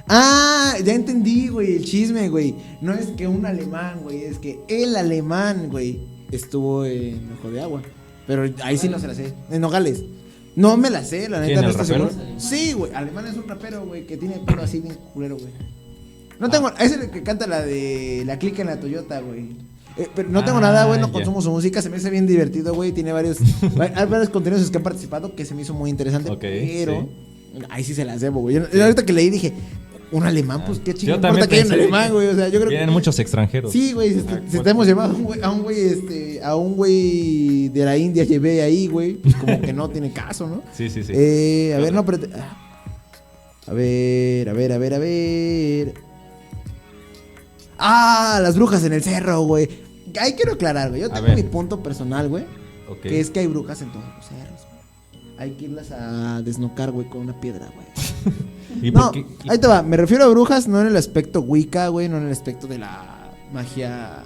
[0.08, 2.54] Ah, ya entendí, güey, el chisme, güey.
[2.80, 6.00] No es que un alemán, güey, es que el alemán, güey,
[6.32, 7.82] estuvo en Ojo de Agua.
[8.26, 9.34] Pero ahí sí no se la sé.
[9.50, 10.02] En Nogales.
[10.56, 12.10] No me la sé, la neta ¿Quién, no estoy seguro.
[12.38, 15.52] Sí, güey, alemán es un rapero, güey, que tiene pelo así bien culero, güey.
[16.40, 19.56] No tengo, es el que canta la de la clica en la Toyota, güey.
[19.98, 21.12] Eh, pero no tengo Ah, nada, güey, no ya.
[21.12, 22.92] consumo su música, se me hace bien divertido, güey.
[22.92, 23.38] Tiene varios,
[23.78, 26.30] va- hay varios contenidos en los que han participado que se me hizo muy interesante.
[26.40, 27.08] Pero
[27.70, 28.54] ahí sí se las debo, güey.
[28.72, 29.52] Yo ahorita que leí dije,
[30.12, 32.28] un alemán, pues qué chingón importa que haya un alemán, güey.
[32.28, 32.92] O sea, yo creo Vienen que.
[32.92, 33.72] muchos extranjeros.
[33.72, 34.62] Sí, güey, si, Ajá, si a
[35.06, 39.14] un güey, a un güey, este, a un güey de la India llevé ahí, güey,
[39.14, 40.62] pues como que no tiene caso, ¿no?
[40.74, 41.12] Sí, sí, sí.
[41.14, 42.18] Eh, a ver, no, pero.
[42.36, 42.64] ah.
[43.66, 45.94] A ver, a ver, a ver, a ver.
[47.78, 49.68] Ah, las brujas en el cerro, güey.
[50.20, 51.00] Ahí quiero aclarar, güey.
[51.02, 52.44] Yo tengo mi punto personal, güey.
[53.02, 54.60] Que es que hay brujas en todos los cerros,
[55.12, 55.24] güey.
[55.38, 57.86] Hay que irlas a desnocar, güey, con una piedra, güey.
[58.82, 59.82] ¿Y No, y- ahí te va.
[59.82, 62.78] Me refiero a brujas no en el aspecto Wicca, güey, no en el aspecto de
[62.78, 64.22] la magia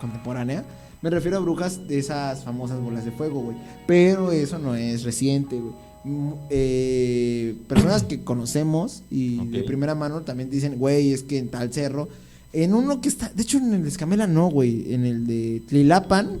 [0.00, 0.64] contemporánea.
[1.02, 3.56] Me refiero a brujas de esas famosas bolas de fuego, güey.
[3.86, 5.74] Pero eso no es reciente, güey.
[6.04, 11.48] Mm, eh, personas que conocemos y de primera mano también dicen, güey, es que en
[11.48, 12.08] tal cerro.
[12.52, 14.92] En uno que está, de hecho en el de Escamela no, güey.
[14.94, 16.40] En el de Tlilapan.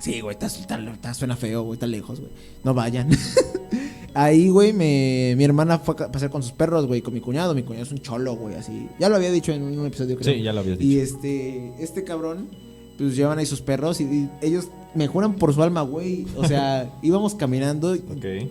[0.00, 2.32] Sí, güey, está, está- está- suena feo, güey, está lejos, güey.
[2.64, 3.08] No vayan.
[4.14, 7.54] Ahí, güey, me, mi hermana fue a pasar con sus perros, güey, con mi cuñado.
[7.54, 8.88] Mi cuñado es un cholo, güey, así.
[8.98, 10.34] Ya lo había dicho en un episodio, creo.
[10.34, 11.02] Sí, ya lo habías Y dicho.
[11.02, 12.48] este, este cabrón,
[12.98, 16.26] pues llevan ahí sus perros y, y ellos me juran por su alma, güey.
[16.36, 17.96] O sea, íbamos caminando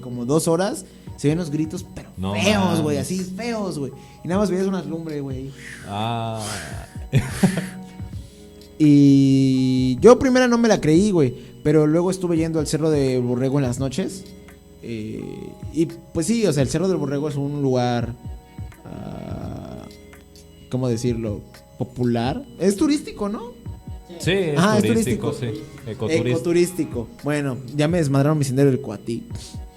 [0.01, 0.85] como dos horas,
[1.17, 3.91] se ven los gritos, pero No feos, güey, así, feos, güey.
[4.23, 5.49] Y nada más veías unas lumbre, güey.
[5.87, 6.41] Ah.
[8.77, 11.33] Y yo primero no me la creí, güey.
[11.63, 14.25] Pero luego estuve yendo al Cerro de Borrego en las noches.
[14.83, 15.23] eh,
[15.73, 18.13] y pues sí, o sea, el Cerro del Borrego es un lugar.
[18.85, 19.83] ah,
[20.69, 21.41] ¿Cómo decirlo?
[21.77, 22.43] Popular.
[22.59, 23.53] Es turístico, ¿no?
[24.19, 25.47] Sí, es Ah, es turístico, sí.
[25.87, 26.27] Ecoturismo.
[26.29, 27.07] Ecoturístico.
[27.23, 29.27] Bueno, ya me desmadraron mi sendero del Coatí.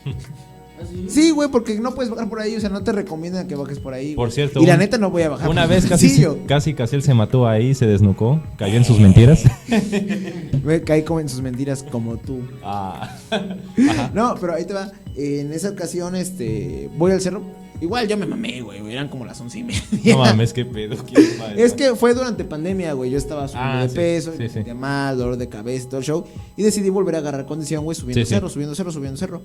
[0.06, 0.10] ¿Ah,
[1.08, 1.30] sí?
[1.30, 2.54] Güey, porque no puedes bajar por ahí.
[2.54, 4.14] O sea, no te recomiendan que bajes por ahí.
[4.14, 4.34] Por güey.
[4.34, 5.48] cierto, Y la un- neta no voy a bajar.
[5.48, 9.42] Una vez casi, casi Casiel se mató ahí, se desnucó, cayó en sus mentiras.
[10.64, 12.40] Me caí como en sus mentiras como tú.
[12.62, 13.16] Ah.
[14.14, 14.90] No, pero ahí te va.
[15.16, 17.42] En esa ocasión, este, voy al cerro.
[17.80, 18.92] Igual ya me mamé, güey.
[18.92, 19.80] Eran como las once y media.
[20.16, 20.96] No mames, qué pedo.
[21.04, 23.10] ¿quién va Es que fue durante pandemia, güey.
[23.10, 26.04] Yo estaba subiendo Ah, de sí, peso, sí, mal, dolor de cabeza, y todo el
[26.06, 26.24] show.
[26.56, 29.42] Y decidí volver a agarrar condición, güey, subiendo cerro, subiendo cerro, subiendo cerro.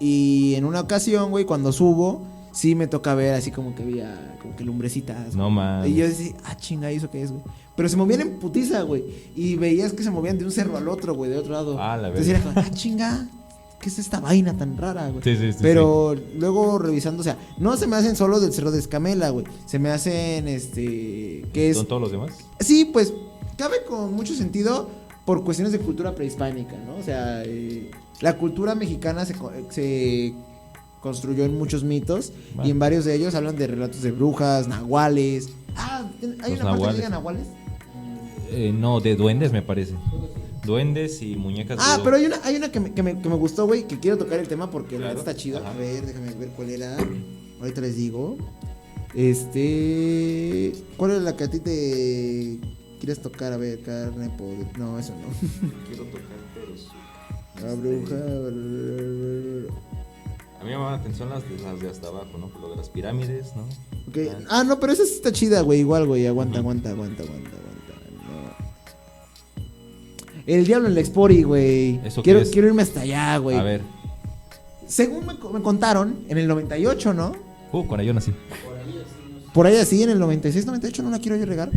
[0.00, 4.36] Y en una ocasión, güey, cuando subo, sí me toca ver así como que había
[4.40, 5.34] como que lumbrecitas.
[5.34, 5.90] No mames.
[5.90, 7.42] Y yo decía, ah, chinga, ¿y ¿eso qué es, güey?
[7.76, 9.04] Pero se movían en putiza, güey.
[9.36, 11.76] Y veías que se movían de un cerro al otro, güey, de otro lado.
[11.80, 13.26] Ah, la Entonces era como, ah, chinga,
[13.80, 15.22] ¿qué es esta vaina tan rara, güey?
[15.22, 18.70] Sí, sí, sí, Pero luego revisando, o sea, no se me hacen solo del cerro
[18.70, 19.46] de Escamela, güey.
[19.66, 21.76] Se me hacen, este, es...
[21.76, 22.32] ¿Son todos los demás?
[22.60, 23.12] Sí, pues
[23.56, 24.88] cabe con mucho sentido
[25.24, 26.96] por cuestiones de cultura prehispánica, ¿no?
[26.96, 30.32] O sea, eh, la cultura mexicana se, co- se
[31.00, 32.32] construyó en muchos mitos
[32.64, 35.50] y en varios de ellos hablan de relatos de brujas, nahuales.
[35.76, 36.04] Ah,
[36.42, 37.46] ¿hay Los una parte que diga nahuales?
[38.50, 39.94] Eh, no, de duendes me parece.
[40.68, 43.34] Duendes y muñecas Ah, pero hay una, hay una que, me, que, me, que me
[43.34, 45.16] gustó, güey, que quiero tocar el tema porque la Claro.
[45.16, 45.58] verdad está chido.
[45.58, 45.70] Ajá.
[45.70, 46.96] A ver, déjame ver cuál era.
[47.60, 48.36] Ahorita les digo.
[49.14, 50.72] Este.
[50.96, 52.58] ¿Cuál es la que a ti te
[53.00, 53.52] quieres tocar?
[53.52, 54.66] A ver, carne, poder.
[54.78, 55.28] No, eso no.
[55.88, 56.22] Quiero tocar,
[56.54, 58.14] pero La bruja.
[60.60, 62.50] A mí me llaman la atención las de, las de hasta abajo, ¿no?
[62.60, 63.62] Lo de las pirámides, ¿no?
[64.08, 64.18] Ok.
[64.50, 65.80] Ah, no, pero esa sí está chida, güey.
[65.80, 66.26] Igual, güey.
[66.26, 67.67] Aguanta, aguanta, aguanta, aguanta, aguanta.
[70.48, 72.00] El diablo en la Expori, güey.
[72.04, 72.48] ¿Eso Quiero, es?
[72.50, 73.56] quiero irme hasta allá, güey.
[73.56, 73.82] A ver.
[74.86, 77.32] Según me, co- me contaron, en el 98, ¿no?
[77.72, 78.32] Uh, cuando yo nací.
[79.52, 81.70] Por ahí así, en el 96, 98, no la quiero yo regar.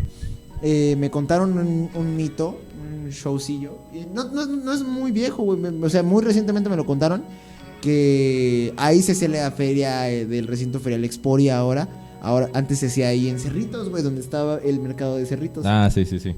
[0.62, 3.78] Eh, me contaron un, un mito, un showcillo.
[3.94, 5.60] Y no, no- no es muy viejo, güey.
[5.84, 7.24] O sea, muy recientemente me lo contaron.
[7.82, 11.90] Que ahí se hacía la feria eh, del recinto ferial Expori ahora.
[12.22, 15.66] Ahora, antes se hacía ahí en Cerritos, güey, donde estaba el mercado de Cerritos.
[15.66, 16.36] Ah, sí, sí, sí.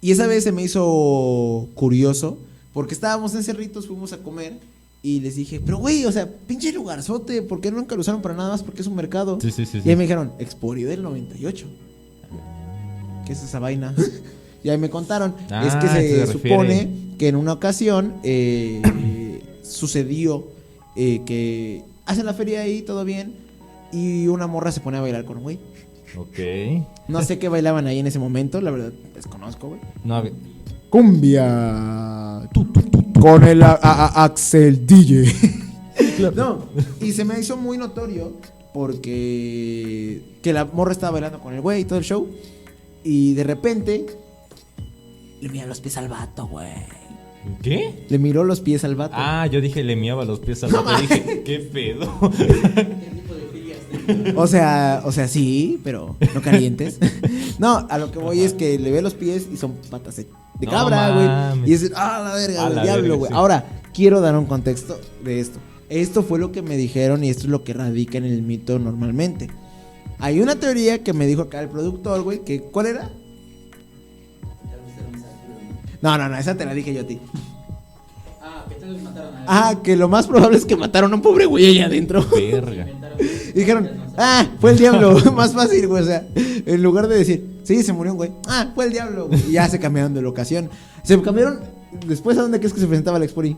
[0.00, 2.38] Y esa vez se me hizo curioso,
[2.72, 4.54] porque estábamos en Cerritos, fuimos a comer,
[5.02, 8.34] y les dije, pero güey, o sea, pinche lugarzote, ¿por qué nunca lo usaron para
[8.34, 8.62] nada más?
[8.62, 9.38] Porque es un mercado.
[9.40, 9.80] Sí, sí, sí.
[9.84, 11.66] Y ahí me dijeron, Exporio del 98.
[13.26, 13.94] ¿Qué es esa vaina?
[14.64, 20.48] y ahí me contaron, Ah, es que se supone que en una ocasión eh, sucedió
[20.96, 23.34] eh, que hacen la feria ahí, todo bien,
[23.92, 25.58] y una morra se pone a bailar con un güey.
[26.16, 26.38] Ok.
[27.08, 29.80] No sé qué bailaban ahí en ese momento, la verdad, desconozco, güey.
[30.04, 30.32] No, a ver.
[30.90, 32.48] Cumbia.
[33.20, 35.32] Con el a- a- a- Axel DJ.
[36.34, 36.64] no,
[37.00, 38.32] y se me hizo muy notorio
[38.72, 42.28] porque que la morra estaba bailando con el güey y todo el show.
[43.04, 44.06] Y de repente
[45.40, 46.68] le mira los pies al vato, güey.
[47.62, 48.04] ¿Qué?
[48.10, 49.14] Le miró los pies al vato.
[49.16, 50.94] Ah, yo dije le miaba los pies al vato.
[51.00, 52.06] Dije, ¿qué pedo?
[54.36, 56.98] O sea, o sea, sí, pero no calientes.
[57.58, 60.26] no, a lo que voy es que le ve los pies y son patas de,
[60.58, 61.70] de No cabra, güey.
[61.70, 63.30] Y es, ah, la verga, del la diablo, güey.
[63.30, 63.36] sí.
[63.36, 65.58] Ahora, quiero dar un contexto de esto.
[65.88, 68.78] Esto fue lo que me dijeron y esto es lo que radica en el mito
[68.78, 69.50] normalmente.
[70.20, 73.10] Hay una teoría que me dijo acá el productor, güey, que ¿cuál era?
[76.02, 76.18] No, ¿no?
[76.18, 77.18] no, no, esa te la dije yo a ti.
[78.40, 81.16] Ah, que tal vez mataron a Ah, que lo más probable es que mataron a
[81.16, 82.24] un pobre güey allá adentro.
[82.30, 82.86] Verga.
[83.54, 86.02] Y dijeron, ah, fue el diablo, más fácil, güey.
[86.02, 89.28] O sea, en lugar de decir, sí, se murió un güey, ah, fue el diablo,
[89.28, 89.40] güey.
[89.48, 90.68] Y ya se cambiaron de locación.
[91.02, 91.60] Se cambiaron,
[92.06, 93.56] después, ¿a dónde crees que se presentaba la Expori?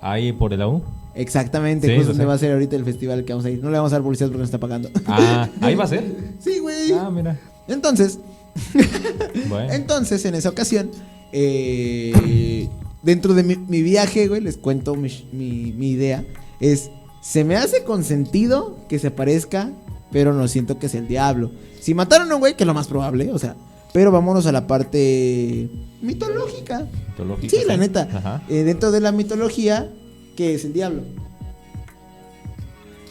[0.00, 0.82] Ahí por el AU.
[1.14, 3.62] Exactamente, Sí, justo donde va a ser ahorita el festival que vamos a ir.
[3.62, 4.88] No le vamos a dar publicidad porque nos está pagando.
[5.06, 6.04] Ah, ahí va a ser.
[6.40, 6.92] sí, güey.
[6.92, 7.38] Ah, mira.
[7.68, 8.18] Entonces,
[9.48, 9.72] Bueno.
[9.72, 10.90] entonces, en esa ocasión,
[11.32, 12.68] eh,
[13.02, 16.24] dentro de mi, mi viaje, güey, les cuento mi, mi- mi idea.
[16.60, 16.90] Es,
[17.22, 19.70] se me hace consentido que se aparezca,
[20.10, 21.52] pero no siento que sea el diablo.
[21.80, 23.54] Si mataron a un güey, que es lo más probable, o sea,
[23.92, 25.70] pero vámonos a la parte
[26.02, 26.88] mitológica.
[27.10, 28.08] Mitológico, Sí, la neta.
[28.12, 28.42] Ajá.
[28.48, 29.88] Eh, dentro de la mitología,
[30.36, 31.02] ¿qué es el diablo?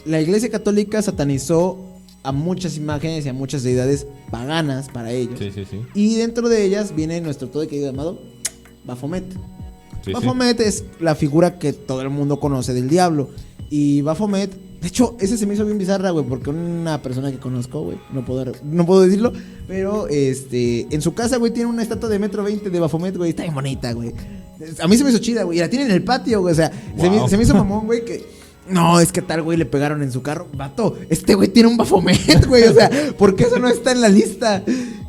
[0.06, 1.80] La iglesia católica satanizó
[2.24, 5.39] a muchas imágenes y a muchas deidades paganas para ellos.
[5.39, 5.82] Sí, sí, sí.
[5.93, 8.19] Y dentro de ellas viene nuestro todo querido amado
[8.84, 9.24] Baphomet.
[10.12, 13.30] Baphomet es la figura que todo el mundo conoce del diablo.
[13.73, 17.38] Y Baphomet, de hecho, ese se me hizo bien bizarra, güey, porque una persona que
[17.38, 19.31] conozco, güey, no puedo, no puedo decirlo,
[19.65, 23.29] pero este, en su casa, güey, tiene una estatua de metro veinte de Baphomet, güey,
[23.29, 24.12] está bien bonita, güey.
[24.81, 26.55] A mí se me hizo chida, güey, y la tiene en el patio, güey, o
[26.55, 28.41] sea, se, me, se me hizo mamón, güey, que...
[28.67, 30.47] No, es que tal güey le pegaron en su carro.
[30.53, 32.63] Vato, este güey tiene un Baphomet, güey.
[32.63, 34.63] O sea, ¿por qué eso no está en la lista?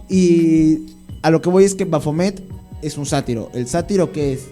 [0.09, 0.87] Y
[1.20, 2.42] a lo que voy es que Baphomet
[2.81, 3.51] es un sátiro.
[3.55, 4.48] ¿El sátiro qué es?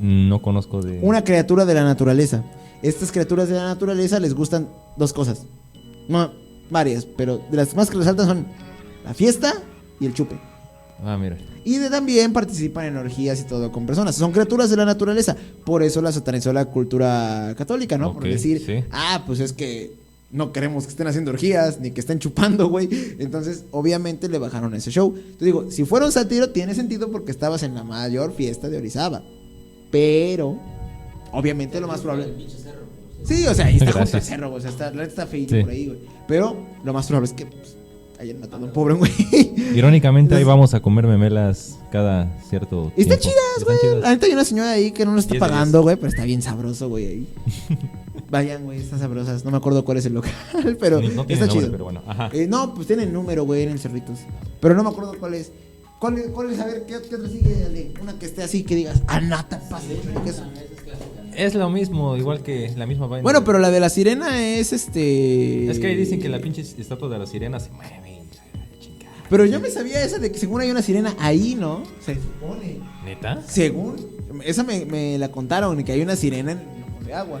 [0.00, 1.00] No conozco de.
[1.02, 2.44] Una criatura de la naturaleza.
[2.82, 5.42] Estas criaturas de la naturaleza les gustan dos cosas.
[6.08, 6.32] No,
[6.70, 8.46] varias, pero de las más que resaltan son
[9.04, 9.52] la fiesta
[10.00, 10.38] y el chupe.
[11.04, 11.36] Ah, mira.
[11.64, 14.16] Y de también participan en orgías y todo con personas.
[14.16, 15.36] Son criaturas de la naturaleza.
[15.64, 18.14] Por eso la satanizó la cultura católica, ¿no?
[18.14, 18.84] Por decir, sí.
[18.90, 19.92] ah, pues es que
[20.30, 22.88] no queremos que estén haciendo orgías ni que estén chupando, güey.
[23.18, 25.14] Entonces, obviamente le bajaron ese show.
[25.38, 28.78] Te digo, si fuera un sátiro, tiene sentido porque estabas en la mayor fiesta de
[28.78, 29.22] Orizaba.
[29.90, 30.56] Pero,
[31.32, 32.26] obviamente lo más probable.
[32.26, 32.78] El pinche cerro,
[33.24, 34.58] Sí, o sea, ahí está junto al cerro, güey.
[34.58, 35.60] O sea, está, está feito Sí.
[35.62, 35.98] por ahí, güey.
[36.26, 37.76] Pero lo más probable es que pues,
[38.20, 39.10] hayan matado a un pobre güey.
[39.74, 43.38] Irónicamente, ahí vamos a comer memelas cada cierto Y están tiempo.
[43.38, 44.02] chidas, güey.
[44.12, 46.88] Neta hay una señora ahí que no nos está pagando, güey, pero está bien sabroso,
[46.88, 47.28] güey, ahí.
[48.30, 49.44] Vayan, güey, están sabrosas.
[49.44, 50.32] No me acuerdo cuál es el local,
[50.80, 51.70] pero no está nombre, chido.
[51.70, 52.02] pero bueno.
[52.06, 52.28] Ajá.
[52.32, 54.18] Eh, no, pues tienen número, güey, en el Cerritos.
[54.60, 55.50] Pero no me acuerdo cuál es.
[55.98, 56.60] ¿Cuál, es- cuál es?
[56.60, 57.64] A ver, ¿qué, qué otra sigue?
[57.64, 57.92] Ale?
[58.00, 59.98] Una que esté así que digas, ah, nata, pase.
[60.24, 60.30] que
[61.44, 63.22] es- lo mismo, igual que la misma vaina.
[63.22, 65.70] Bueno, pero la de la sirena es este.
[65.70, 68.18] Es que ahí dicen que la pinche estatua de la sirena se mueve.
[69.30, 71.82] Pero yo me sabía esa de que según hay una sirena ahí, ¿no?
[72.04, 72.80] Se supone.
[73.04, 73.42] ¿Neta?
[73.46, 73.96] Según.
[74.44, 77.40] Esa me, me la contaron, que hay una sirena en el ojo de agua.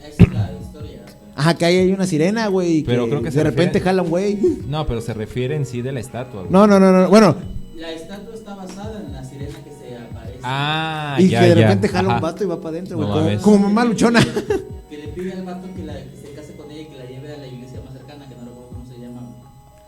[0.00, 1.04] Esa es la historia.
[1.36, 2.82] Ajá, que ahí hay una sirena, güey.
[2.82, 4.38] Pero creo que de se repente refiere- jala un güey.
[4.66, 6.40] No, pero se refiere en sí de la estatua.
[6.40, 6.52] güey.
[6.52, 7.08] No, no, no, no.
[7.08, 7.36] Bueno,
[7.82, 11.54] La estatua está basada en la sirena que se aparece Ah, y ya, que de
[11.56, 11.60] ya.
[11.66, 12.16] repente jala Ajá.
[12.16, 13.08] un vato y va para adentro, güey.
[13.08, 13.42] No como, mames.
[13.42, 14.20] como mamá luchona.
[14.88, 17.04] Que le pide al vato que, la, que se case con ella y que la
[17.06, 19.22] lleve a la iglesia más cercana, que no recuerdo cómo se llama.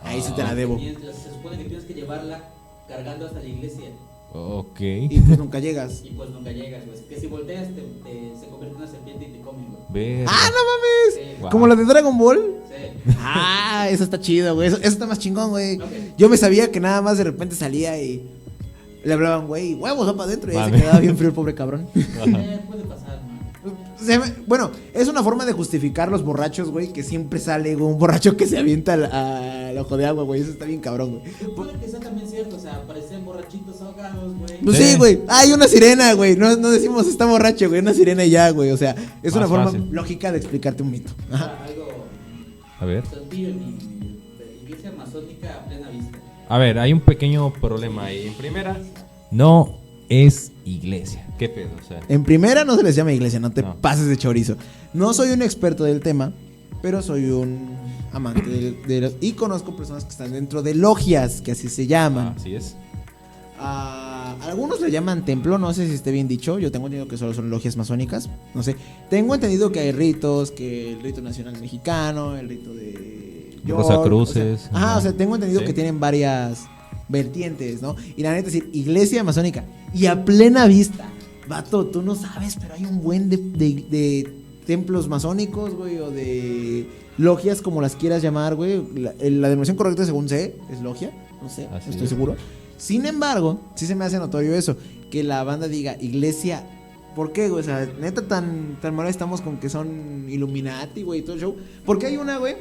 [0.02, 0.76] Ahí sí te la debo.
[0.76, 2.40] Tienes- se supone que tienes que llevarla
[2.88, 3.90] cargando hasta la iglesia
[4.36, 4.80] Ok.
[4.80, 6.02] Y pues nunca llegas.
[6.04, 6.98] y pues nunca llegas, güey.
[7.08, 9.82] Que si volteas te, te- se convierte en una serpiente y te come, güey.
[10.18, 10.26] Ver.
[10.28, 11.14] ¡Ah, no mames!
[11.14, 11.50] Sí, Wow.
[11.50, 12.40] Como la de Dragon Ball.
[12.68, 13.12] sí.
[13.18, 14.68] Ah, eso está chido, güey.
[14.68, 15.76] Eso, eso está más chingón, güey.
[15.80, 15.88] Ok.
[16.18, 18.22] Yo me sabía que nada más de repente salía y
[19.04, 20.52] le hablaban, güey, huevos, va para adentro.
[20.52, 21.86] Y ahí se quedaba bien frío el pobre cabrón.
[21.94, 23.33] Eh, puede pasar, ¿no?
[23.96, 27.98] Se me- bueno, es una forma de justificar los borrachos, güey, que siempre sale un
[27.98, 30.42] borracho que se avienta al, al ojo de agua, güey.
[30.42, 31.32] Eso está bien cabrón, güey.
[31.54, 34.60] Puede que sea también cierto, o sea, parecen borrachitos ahogados, güey.
[34.62, 34.96] Pues Sí.
[34.96, 35.20] güey.
[35.28, 36.36] Hay una sirena, güey.
[36.36, 37.80] No, no decimos está borracho, güey.
[37.80, 38.70] Una sirena y ya, güey.
[38.70, 39.88] O sea, es Más una forma fácil.
[39.90, 41.12] lógica de explicarte un mito.
[41.32, 41.58] Ajá.
[41.66, 41.86] algo
[42.80, 43.04] A ver.
[43.32, 46.18] iglesia masónica a plena vista.
[46.48, 48.26] A ver, hay un pequeño problema ahí.
[48.26, 48.76] En primera,
[49.30, 51.23] no es iglesia.
[51.38, 51.70] ¿Qué pedo?
[51.82, 53.76] O sea, En primera no se les llama iglesia, no te No.
[53.76, 54.56] pases de chorizo.
[54.92, 56.32] No soy un experto del tema,
[56.82, 57.76] pero soy un
[58.12, 58.48] amante
[58.86, 62.34] de, los- y conozco personas que están dentro de logias, que así se llaman.
[62.36, 62.76] así es.
[63.58, 66.58] Ah, algunos le llaman templo, no sé si esté bien dicho.
[66.58, 68.28] Yo tengo entendido que solo son logias masónicas.
[68.52, 68.76] No sé.
[69.10, 74.60] Tengo entendido que hay ritos, que el rito nacional mexicano, el rito de York, Rosacruces,
[74.60, 74.98] o sea, ajá, ajá.
[74.98, 75.66] o sea, tengo entendido Sí.
[75.66, 76.64] que tienen varias
[77.08, 77.94] vertientes, ¿no?
[78.16, 79.64] Y la neta es decir, iglesia masónica.
[79.94, 81.08] Y a plena vista,
[81.48, 84.32] vato, tú no sabes, pero hay un buen de, de- de
[84.66, 88.82] templos masónicos, güey, o de logias, como las quieras llamar, güey.
[88.94, 91.10] La, la denominación correcta, según sé, es logia.
[91.42, 92.10] No sé, Así estoy es.
[92.10, 92.36] seguro.
[92.78, 94.76] Sin embargo, sí se me hace notorio eso,
[95.10, 96.66] que la banda diga iglesia.
[97.14, 97.60] ¿Por qué, güey?
[97.62, 101.40] O sea, neta tan, tan mal estamos con que son Illuminati, güey, y todo el
[101.40, 101.56] show.
[101.86, 102.56] Porque hay una, güey.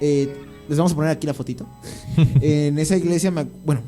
[0.00, 0.34] eh,
[0.68, 1.66] les vamos a poner aquí la fotito.
[2.40, 3.82] en esa iglesia, me bueno,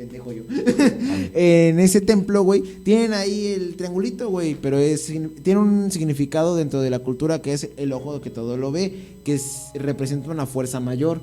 [0.00, 0.42] pendejo yo.
[1.34, 6.80] en ese templo, güey, tienen ahí el triangulito, güey, pero es, tiene un significado dentro
[6.80, 10.46] de la cultura que es el ojo que todo lo ve, que es- representa una
[10.46, 11.20] fuerza mayor.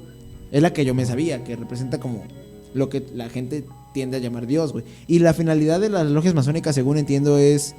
[0.51, 2.23] Es la que yo me sabía, que representa como
[2.73, 4.85] lo que la gente tiende a llamar Dios, güey.
[5.07, 7.73] Y la finalidad de las logias masónicas, según entiendo, es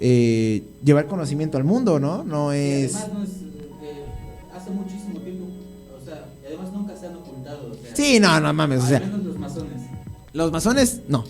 [0.00, 2.24] eh, llevar conocimiento al mundo, ¿no?
[2.24, 2.94] No Y es...
[2.96, 4.04] además no es eh,
[4.54, 5.44] hace muchísimo tiempo,
[6.00, 7.94] o sea, además nunca se han ocultado, o sea.
[7.96, 9.00] Sí, no, no mames, o sea,
[10.34, 11.00] los masones.
[11.08, 11.24] no.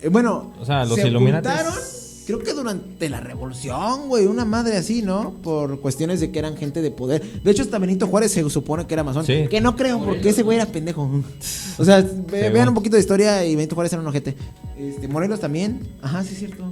[0.00, 4.76] Eh, Bueno, O sea, los se Illuminatis- creo que durante la revolución, güey, una madre
[4.78, 5.34] así, ¿no?
[5.42, 7.22] Por cuestiones de que eran gente de poder.
[7.42, 9.26] De hecho, hasta Benito Juárez se supone que era masón.
[9.26, 9.46] Sí.
[9.50, 11.10] Que no creo, porque ese güey era pendejo.
[11.78, 14.36] O sea, ve- vean un poquito de historia y Benito Juárez era un ojete.
[14.78, 15.80] Este, Morelos también.
[16.02, 16.64] Ajá, sí es cierto.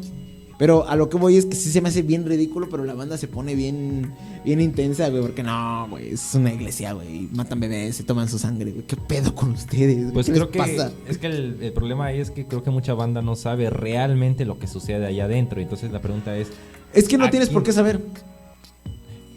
[0.63, 2.95] Pero a lo que voy es que sí se me hace bien ridículo, pero la
[2.95, 4.13] banda se pone bien,
[4.45, 8.39] bien intensa, güey, porque no, güey, es una iglesia, güey, matan bebés, se toman su
[8.39, 9.97] sangre, güey, ¿qué pedo con ustedes?
[10.03, 10.13] güey?
[10.13, 10.93] Pues ¿Qué creo les que pasa?
[11.09, 14.45] es que el, el problema ahí es que creo que mucha banda no sabe realmente
[14.45, 15.61] lo que sucede allá adentro.
[15.61, 16.47] Entonces la pregunta es,
[16.95, 18.01] Es que no tienes por qué saber.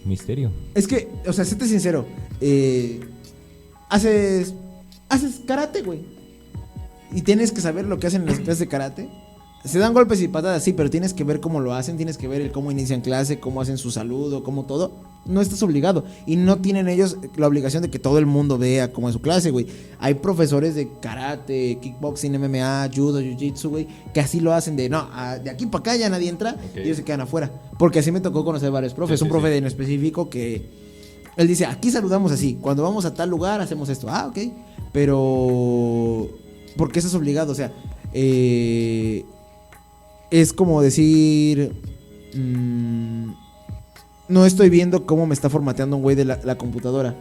[0.06, 0.52] misterio.
[0.76, 2.06] Es que, o sea, séte sincero.
[2.40, 3.00] eh,
[3.90, 4.54] haces.
[5.10, 6.02] Haces karate, güey.
[7.12, 9.10] Y tienes que saber lo que hacen en las clases de karate.
[9.66, 12.28] Se dan golpes y patadas, sí, pero tienes que ver cómo lo hacen, tienes que
[12.28, 14.92] ver el cómo inician clase, cómo hacen su saludo, cómo todo.
[15.26, 16.04] No estás obligado.
[16.28, 19.22] Y no tienen ellos la obligación de que todo el mundo vea cómo es su
[19.22, 19.66] clase, güey.
[19.98, 25.10] Hay profesores de karate, kickboxing, MMA, judo, jiu-jitsu, güey, que así lo hacen de, no,
[25.12, 27.52] a- de aquí para acá ya nadie entra y ellos se quedan afuera.
[27.80, 29.20] Porque así me tocó conocer varios profes.
[29.20, 29.58] Sí, Un sí, profe sí.
[29.58, 30.70] en específico que
[31.38, 34.08] él dice, aquí saludamos así, cuando vamos a tal lugar hacemos esto.
[34.12, 34.38] Ah, ok.
[34.94, 36.30] Pero...
[36.78, 37.72] Porque eso es obligado, o sea,
[38.14, 39.24] eh,
[40.32, 41.74] es como decir...
[42.34, 43.30] mm,
[44.28, 47.16] no estoy viendo cómo me está formateando un güey de la, la computadora.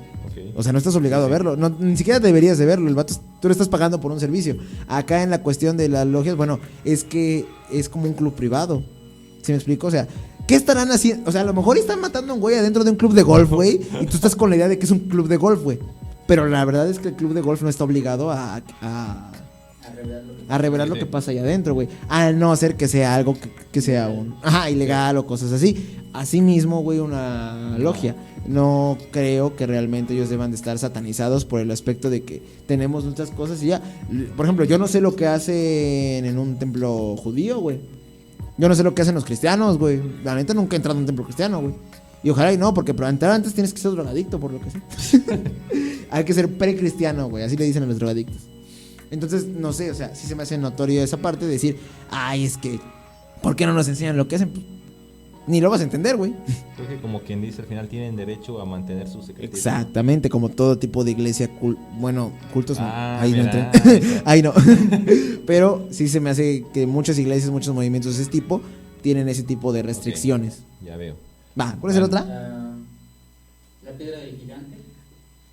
[0.56, 1.56] O sea, no estás obligado a verlo.
[1.56, 2.88] No, ni siquiera deberías de verlo.
[2.88, 4.56] El vato, tú le estás pagando por un servicio.
[4.88, 8.82] Acá en la cuestión de las logias, bueno, es que es como un club privado.
[9.42, 9.88] ¿Sí me explico?
[9.88, 10.08] O sea,
[10.46, 11.28] ¿qué estarán haciendo?
[11.28, 13.22] O sea, a lo mejor están matando a un güey adentro de un club de
[13.22, 13.80] golf, güey.
[14.00, 15.78] Y tú estás con la idea de que es un club de golf, güey.
[16.26, 19.32] Pero la verdad es que el club de golf no está obligado a, a,
[20.48, 21.88] A revelar lo que pasa ahí adentro, güey.
[22.08, 24.34] A no ser que sea algo que, que sea un...
[24.42, 25.98] Ajá, ilegal o cosas así.
[26.12, 28.14] Asimismo, güey, una logia.
[28.46, 33.04] No creo que realmente ellos deban de estar satanizados por el aspecto de que tenemos
[33.04, 33.82] nuestras cosas y ya.
[34.36, 37.80] Por ejemplo, yo no sé lo que hacen en un templo judío, güey.
[38.58, 40.00] Yo no sé lo que hacen los cristianos, güey.
[40.22, 41.74] La neta nunca he entrado a un templo cristiano, güey.
[42.22, 44.70] Y ojalá y no, porque para entrar antes tienes que ser drogadicto, por lo que
[44.70, 45.22] sé.
[46.10, 47.44] Hay que ser precristiano, güey.
[47.44, 48.53] Así le dicen a los drogadictos.
[49.10, 51.78] Entonces, no sé, o sea, sí se me hace notorio esa parte de decir,
[52.10, 52.80] ay, es que,
[53.42, 54.52] ¿por qué no nos enseñan lo que hacen?
[55.46, 56.32] Ni lo vas a entender, güey.
[56.74, 59.54] Creo que como quien dice, al final tienen derecho a mantener su secreto.
[59.54, 62.78] Exactamente, como todo tipo de iglesia, cul- bueno, cultos.
[62.80, 63.68] Ah, ahí no entré.
[64.24, 64.54] ahí no.
[65.46, 68.62] Pero sí se me hace que muchas iglesias, muchos movimientos de ese tipo
[69.02, 70.62] tienen ese tipo de restricciones.
[70.82, 71.16] Ya veo.
[71.60, 72.24] Va, ¿cuál es la otra?
[72.26, 72.74] Ah,
[73.84, 74.73] la piedra del gigante,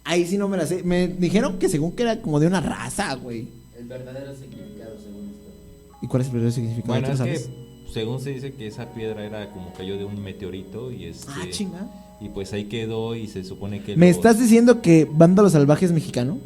[0.03, 0.83] Ahí sí no me la sé.
[0.83, 3.47] Me dijeron que según que era como de una raza, güey.
[3.77, 5.97] el verdadero significado según esto.
[6.01, 6.87] ¿Y cuál es el verdadero significado?
[6.99, 10.21] Bueno, ¿Tú es que según se dice que esa piedra era como cayó de un
[10.23, 11.87] meteorito y este Ah, chinga.
[12.21, 15.51] y pues ahí quedó y se supone que ¿Me los- estás diciendo que Banda Los
[15.51, 16.37] Salvajes mexicano?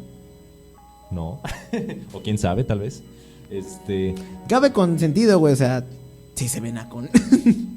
[1.10, 1.40] no
[2.12, 3.02] o quién sabe tal vez
[3.50, 4.14] este
[4.48, 5.52] Cabe con sentido, güey.
[5.52, 5.84] O sea,
[6.34, 7.08] sí se ven a con.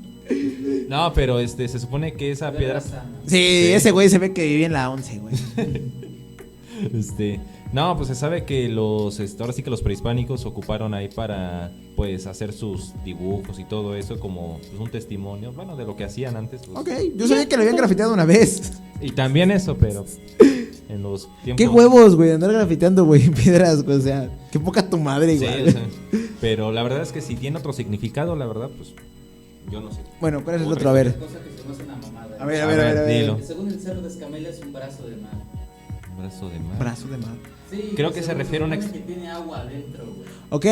[0.87, 2.81] no pero este se supone que esa piedra
[3.25, 5.35] sí, ese güey se ve que vivía en la 11, güey.
[6.93, 7.39] este
[7.71, 11.71] no pues se sabe que los este, ahora sí que los prehispánicos ocuparon ahí para
[11.95, 16.03] pues hacer sus dibujos y todo eso como pues, un testimonio bueno de lo que
[16.03, 16.79] hacían antes pues.
[16.79, 18.81] Ok, yo sabía que lo habían grafiteado una vez.
[19.01, 20.05] y también eso pero
[20.89, 23.97] en los tiempos Qué huevos, güey, andar grafiteando, güey, piedras, güey.
[23.97, 25.69] O sea, qué poca tu madre, Sí, güey.
[25.69, 25.83] o sea,
[26.41, 28.95] pero la verdad es que si tiene otro significado, la verdad, pues
[29.69, 30.01] yo no sé.
[30.19, 30.89] Bueno, ¿cuál es el otro?
[30.89, 31.17] A ver.
[31.17, 32.35] cosa que se me hace una mamada.
[32.39, 32.97] A ver, a ver, a ver.
[32.97, 33.21] a ver.
[33.21, 33.39] Dilo.
[33.45, 35.31] Según el cerro de Escamela es un brazo de mar.
[36.11, 36.79] Un brazo de mar.
[36.79, 37.35] Brazo de mar.
[37.69, 40.27] Sí, Creo que se según refiere a una supone ex- que tiene agua adentro, güey.
[40.49, 40.65] Ok.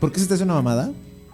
[0.00, 0.92] ¿Por qué se te hace una mamada?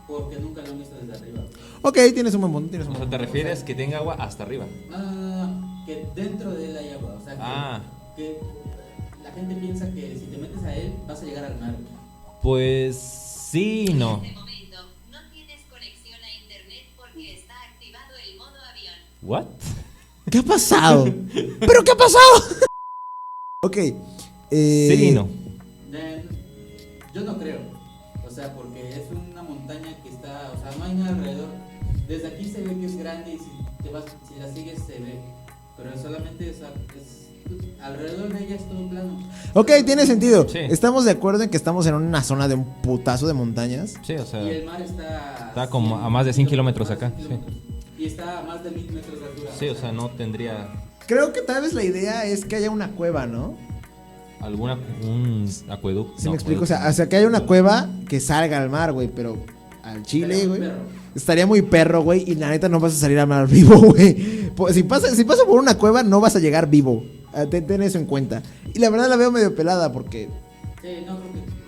[0.09, 1.43] Porque nunca lo han visto desde arriba.
[1.83, 3.19] Ok, tienes un buen punto, tienes un O buen sea, punto.
[3.19, 4.65] te refieres que tenga agua hasta arriba.
[4.91, 7.19] No, no, no, no, que dentro de él hay agua.
[7.21, 7.83] O sea, que, Ah.
[8.17, 8.39] que
[9.23, 11.75] la gente piensa que si te metes a él vas a llegar al mar.
[12.43, 14.23] Pues sí y no
[19.25, 19.45] What?
[20.31, 21.05] ¿Qué ha pasado?
[21.61, 22.67] ¿Pero qué ha pasado?
[23.63, 23.77] ok.
[24.51, 25.29] Eh, Sí y no.
[27.15, 27.59] Yo no creo.
[28.27, 31.49] O sea, porque es una montaña que está, o sea, no hay nada alrededor.
[32.09, 34.99] Desde aquí se ve que es grande y si te vas, si la sigues se
[34.99, 35.21] ve.
[35.77, 37.25] Pero solamente o sea, es-
[37.83, 39.23] alrededor de ella es todo plano.
[39.55, 40.49] Ok, tiene sentido.
[40.49, 40.59] Sí.
[40.59, 43.95] Estamos de acuerdo en que estamos en una zona de un putazo de montañas.
[44.05, 45.47] Sí, o sea, Y el mar está.
[45.49, 47.75] Está como a más de 100 kilómetros acá, más de 100 kilómetros.
[48.05, 49.51] Y está a más de mil metros de altura.
[49.59, 50.69] sí, o sea, no tendría
[51.07, 53.57] Creo que tal vez la idea es que haya una cueva, ¿no?
[54.41, 56.19] alguna un acueducto.
[56.19, 56.91] Si no, me explico, o sea, acueducto.
[56.93, 59.39] o sea, que haya una cueva que salga al mar, güey, pero
[59.83, 60.61] al Chile, Estaría güey.
[60.61, 60.83] muy perro.
[61.15, 64.51] Estaría muy perro, güey, y la neta no vas a salir al mar vivo, güey.
[64.73, 67.05] Si pasa, si pasa por una cueva, no vas a llegar vivo.
[67.33, 68.43] Ah, Ten, ten eso en cuenta.
[68.75, 70.29] Y la verdad la veo medio pelada porque
[70.83, 71.64] Sí, no creo que.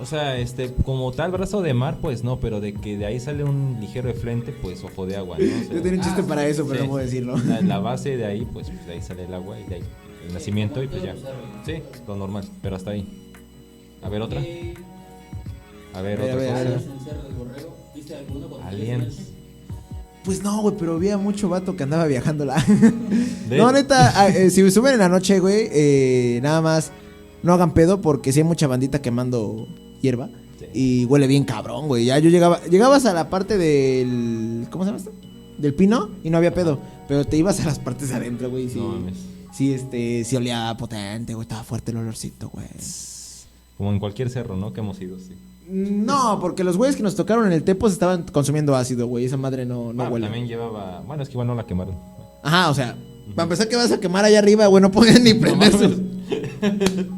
[0.00, 3.18] O sea, este, como tal brazo de mar, pues no, pero de que de ahí
[3.18, 5.44] sale un ligero efluente, pues ojo de agua, ¿no?
[5.44, 6.84] O sea, yo tenía un chiste Ah, para eso, pero sí.
[6.86, 7.36] no puedo decirlo.
[7.38, 9.82] La, la base de ahí, pues de ahí sale el agua y de ahí
[10.26, 11.14] el nacimiento y pues ya.
[11.66, 13.08] Sí, lo normal, pero hasta ahí.
[14.02, 14.38] A ver otra.
[14.40, 14.76] A ver
[15.94, 18.68] A ver, otra a ver, cosa.
[18.68, 19.14] aliens
[20.24, 22.62] Pues no, güey, pero había mucho vato que andaba viajando la.
[23.48, 26.92] De- No, neta, ah, eh, si suben en la noche, güey, eh, nada más
[27.42, 29.66] no hagan pedo porque si hay mucha bandita quemando
[30.00, 30.28] hierba
[30.58, 30.66] Sí.
[30.74, 32.04] y huele bien cabrón, güey.
[32.06, 35.12] Ya yo llegaba, llegabas a la parte del ¿cómo se llama esto?
[35.58, 38.68] Del pino y no había pedo, pero te ibas a las partes de adentro, güey,
[38.68, 38.78] sí.
[38.78, 39.14] No mames.
[39.52, 42.66] Sí, este, sí olía potente, güey, estaba fuerte el olorcito, güey.
[43.76, 44.72] Como en cualquier cerro, ¿no?
[44.72, 45.32] Que hemos ido, sí.
[45.68, 49.36] No, porque los güeyes que nos tocaron en el Tepos estaban consumiendo ácido, güey, esa
[49.36, 50.26] madre no, no Ah, huele.
[50.26, 51.02] también llevaba.
[51.06, 51.94] Bueno, es que igual no la quemaron.
[52.42, 52.96] Ajá, o sea,
[53.34, 56.00] para empezar que vas a quemar allá arriba, güey, no podían ni prender sus-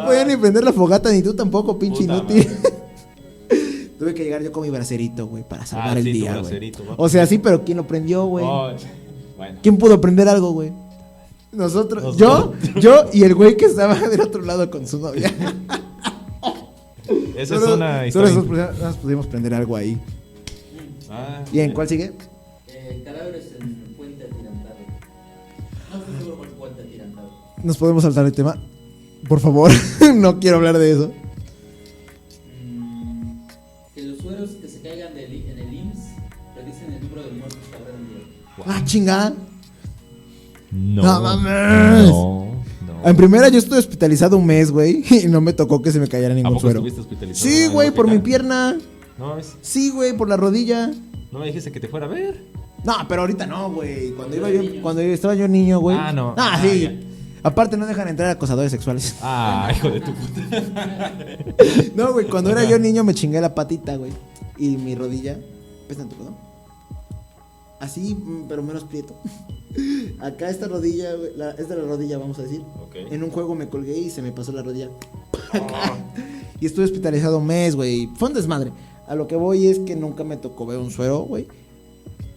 [0.00, 2.48] No podían ni prender la fogata, ni tú tampoco, pinche Puta inútil.
[3.98, 6.38] Tuve que llegar yo con mi bracerito, güey, para salvar Ah, el sí, tu día,
[6.40, 6.72] güey.
[6.96, 8.44] O sea, sí, pero ¿quién lo prendió, güey?
[8.48, 8.70] Oh,
[9.36, 9.58] bueno.
[9.62, 10.72] ¿Quién pudo prender algo, güey?
[11.52, 12.54] Nosotros, Nosotros.
[12.72, 15.30] yo, yo y el güey que estaba del otro lado con su novia.
[17.36, 18.34] Esa es Solo- una solo historia.
[18.34, 19.98] nosotros nada más pudimos prender algo ahí.
[21.10, 22.12] Ah, ¿Y en cuál sigue?
[22.68, 24.76] Eh, cadáveres en puente atirantado.
[25.92, 27.30] No estoy seguro por puente atirantado.
[27.64, 28.62] ¿Nos podemos saltar el tema?
[29.30, 29.70] Por favor,
[30.16, 31.12] no quiero hablar de eso.
[32.66, 33.46] Mm,
[33.94, 35.98] que los sueros que se caigan del en el IMSS
[36.54, 38.66] predicen el número de muertos que habrá en el día.
[38.66, 39.34] Ah, chingada.
[40.72, 41.02] No.
[41.04, 42.08] No mames.
[42.10, 42.54] No.
[42.86, 43.08] no.
[43.08, 46.08] En primera yo estuve hospitalizado un mes, güey, y no me tocó que se me
[46.08, 46.78] cayera ¿A ningún poco suero.
[46.80, 48.78] estuviste hospitalizado Sí, güey, por mi pierna.
[49.16, 49.54] No mames.
[49.62, 50.90] Sí, güey, por la rodilla.
[51.30, 52.42] No me dijiste que te fuera a ver.
[52.84, 54.10] No, pero ahorita no, güey.
[54.10, 55.96] Cuando iba yo, cuando estaba yo niño, güey.
[55.96, 56.34] Ah, no.
[56.36, 56.80] Ah, Ah, sí.
[56.80, 57.00] ya.
[57.42, 59.16] Aparte no dejan entrar acosadores sexuales.
[59.22, 61.12] Ah, hijo de tu puta.
[61.94, 64.12] No, güey, cuando era yo niño me chingué la patita, güey.
[64.58, 65.38] Y mi rodilla.
[65.88, 66.36] ¿Ves tanto, perdón?
[67.80, 69.14] Así, mm, pero menos prieto.
[70.20, 72.62] Acá esta rodilla, güey, la- esta es la rodilla, vamos a decir.
[72.82, 72.96] Ok.
[73.10, 74.88] En un juego me colgué y se me pasó la rodilla.
[75.54, 75.66] Oh.
[76.60, 78.06] Y estuve hospitalizado un mes, güey.
[78.16, 78.70] Fue un desmadre.
[79.08, 81.48] A lo que voy es que nunca me tocó ver un suero, güey.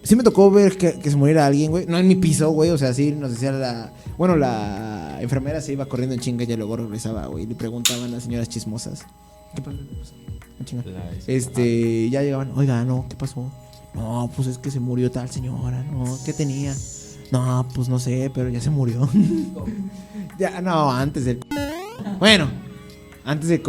[0.03, 1.85] Sí me tocó ver que, que se muriera alguien, güey.
[1.85, 2.69] No en mi piso, güey.
[2.71, 3.93] O sea, sí nos decía la...
[4.17, 7.45] Bueno, la enfermera se iba corriendo en chinga y luego regresaba, güey.
[7.45, 9.05] Y le preguntaban a las señoras chismosas.
[9.55, 9.77] ¿Qué pasó?
[9.77, 10.13] ¿Qué pasó?
[10.59, 10.83] En chinga.
[11.25, 13.49] Este, ya llegaban, oiga, no, ¿qué pasó?
[13.93, 16.75] No, pues es que se murió tal señora, no, ¿qué tenía?
[17.31, 19.07] No, pues no sé, pero ya se murió.
[20.39, 21.39] ya, no, antes del...
[22.19, 22.47] Bueno,
[23.23, 23.61] antes del...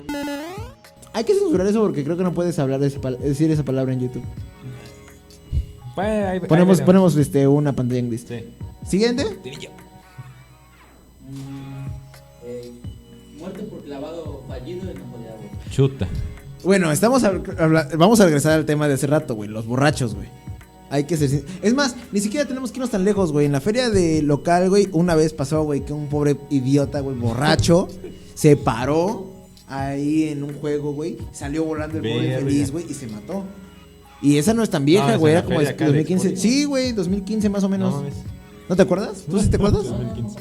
[1.12, 3.93] Hay que censurar eso porque creo que no puedes hablar de esa decir esa palabra
[3.93, 4.24] en YouTube.
[5.97, 8.25] Ahí- Ponemos, ponemos este, una pantalla en gris.
[8.29, 8.45] Sí.
[8.87, 9.25] Siguiente.
[11.29, 11.87] Mm,
[12.45, 12.73] eh,
[13.39, 15.45] muerte por clavado fallido en ojo de agua.
[15.71, 16.09] Chuta.
[16.63, 17.33] Bueno, estamos a-
[17.97, 20.29] vamos a regresar al tema de hace rato, güey, los borrachos, güey.
[20.91, 23.47] Hay que ser sin- Es más, ni siquiera tenemos que irnos tan lejos, güey.
[23.47, 27.17] En la feria de local, güey, una vez pasó, güey, que un pobre idiota, güey,
[27.17, 27.89] borracho,
[28.35, 29.27] se paró
[29.67, 31.19] ahí en un juego, güey.
[31.33, 33.45] Salió volando el pobre feliz, güey, y se mató.
[34.25, 36.29] Y esa no es tan vieja, güey, era como de 2015.
[36.31, 36.43] Expo.
[36.43, 37.91] Sí, güey, 2015 más o menos.
[37.93, 38.77] No ¿No, mames.
[38.77, 39.25] te acuerdas?
[39.31, 39.85] ¿Tú sí te acuerdas?
[39.85, 40.39] 2015.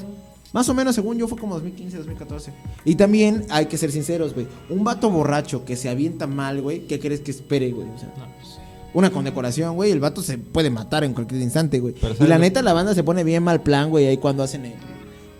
[0.53, 2.53] Más o menos, según yo, fue como 2015, 2014.
[2.85, 4.47] Y también hay que ser sinceros, güey.
[4.69, 7.87] Un vato borracho que se avienta mal, güey, ¿qué crees que espere, güey?
[7.89, 8.57] O sea, No, pues
[8.93, 9.91] una condecoración, güey.
[9.91, 11.95] El vato se puede matar en cualquier instante, güey.
[11.97, 14.65] Y ¿sabes la neta, la banda se pone bien mal plan, güey, ahí cuando hacen
[14.65, 14.73] el-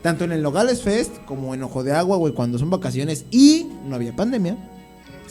[0.02, 3.68] Tanto en el Nogales Fest como en Ojo de Agua, güey, cuando son vacaciones y
[3.88, 4.58] no había pandemia.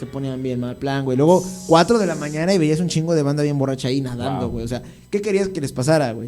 [0.03, 1.17] Se ponían bien mal plan, güey.
[1.17, 4.47] Luego, 4 de la mañana y veías un chingo de banda bien borracha ahí nadando,
[4.47, 4.51] Wow.
[4.55, 4.65] güey.
[4.65, 6.27] O sea, ¿qué querías que les pasara, güey?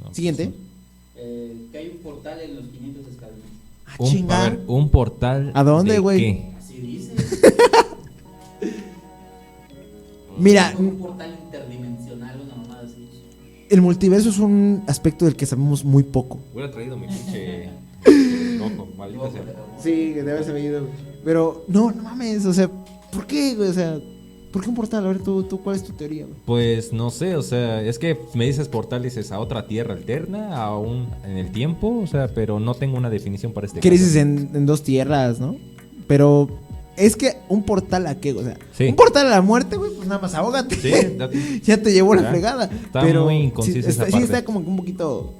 [0.00, 0.52] No, pues Siguiente.
[1.14, 3.44] Eh, que hay un portal en los 500 escalones.
[3.86, 4.40] Ah, Un, chinga.
[4.46, 5.52] a ver, un portal.
[5.54, 6.18] ¿A dónde, de güey?
[6.18, 6.52] qué?
[6.58, 7.12] Así dice.
[10.36, 13.08] Mira, un portal interdimensional, una mamada así.
[13.70, 16.40] el multiverso es un aspecto del que sabemos muy poco.
[16.52, 17.68] Hubiera traído mi pinche.
[18.60, 19.42] Ojo, maldita sea.
[19.80, 21.13] Sí, debe haberse ido, güey.
[21.24, 22.70] Pero, no, no mames, o sea,
[23.12, 23.68] ¿por qué, güey?
[23.70, 23.98] O sea,
[24.52, 25.04] ¿por qué un portal?
[25.04, 26.36] A ver, tú, tú ¿cuál es tu teoría, güey?
[26.44, 30.56] Pues no sé, o sea, es que me dices portal, dices a otra tierra alterna,
[30.56, 33.88] a un en el tiempo, o sea, pero no tengo una definición para este ¿Qué
[33.88, 34.00] caso.
[34.02, 35.56] dices en, en dos tierras, no?
[36.06, 36.48] Pero
[36.96, 38.84] es que un portal a qué, o sea, Sí.
[38.88, 40.76] un portal a la muerte, güey, pues nada más ahógate.
[40.76, 40.92] Sí,
[41.64, 42.66] ya te llevó la fregada.
[42.66, 44.24] Está pero muy inconsistente sí, está, esa sí parte.
[44.36, 45.32] está como un poquito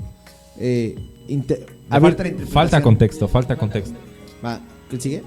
[0.58, 0.96] eh,
[1.28, 2.48] inte- Le abierta fal- la interpretación.
[2.48, 3.94] falta contexto, falta contexto.
[4.44, 4.60] Va,
[4.90, 5.22] ¿qué sigue?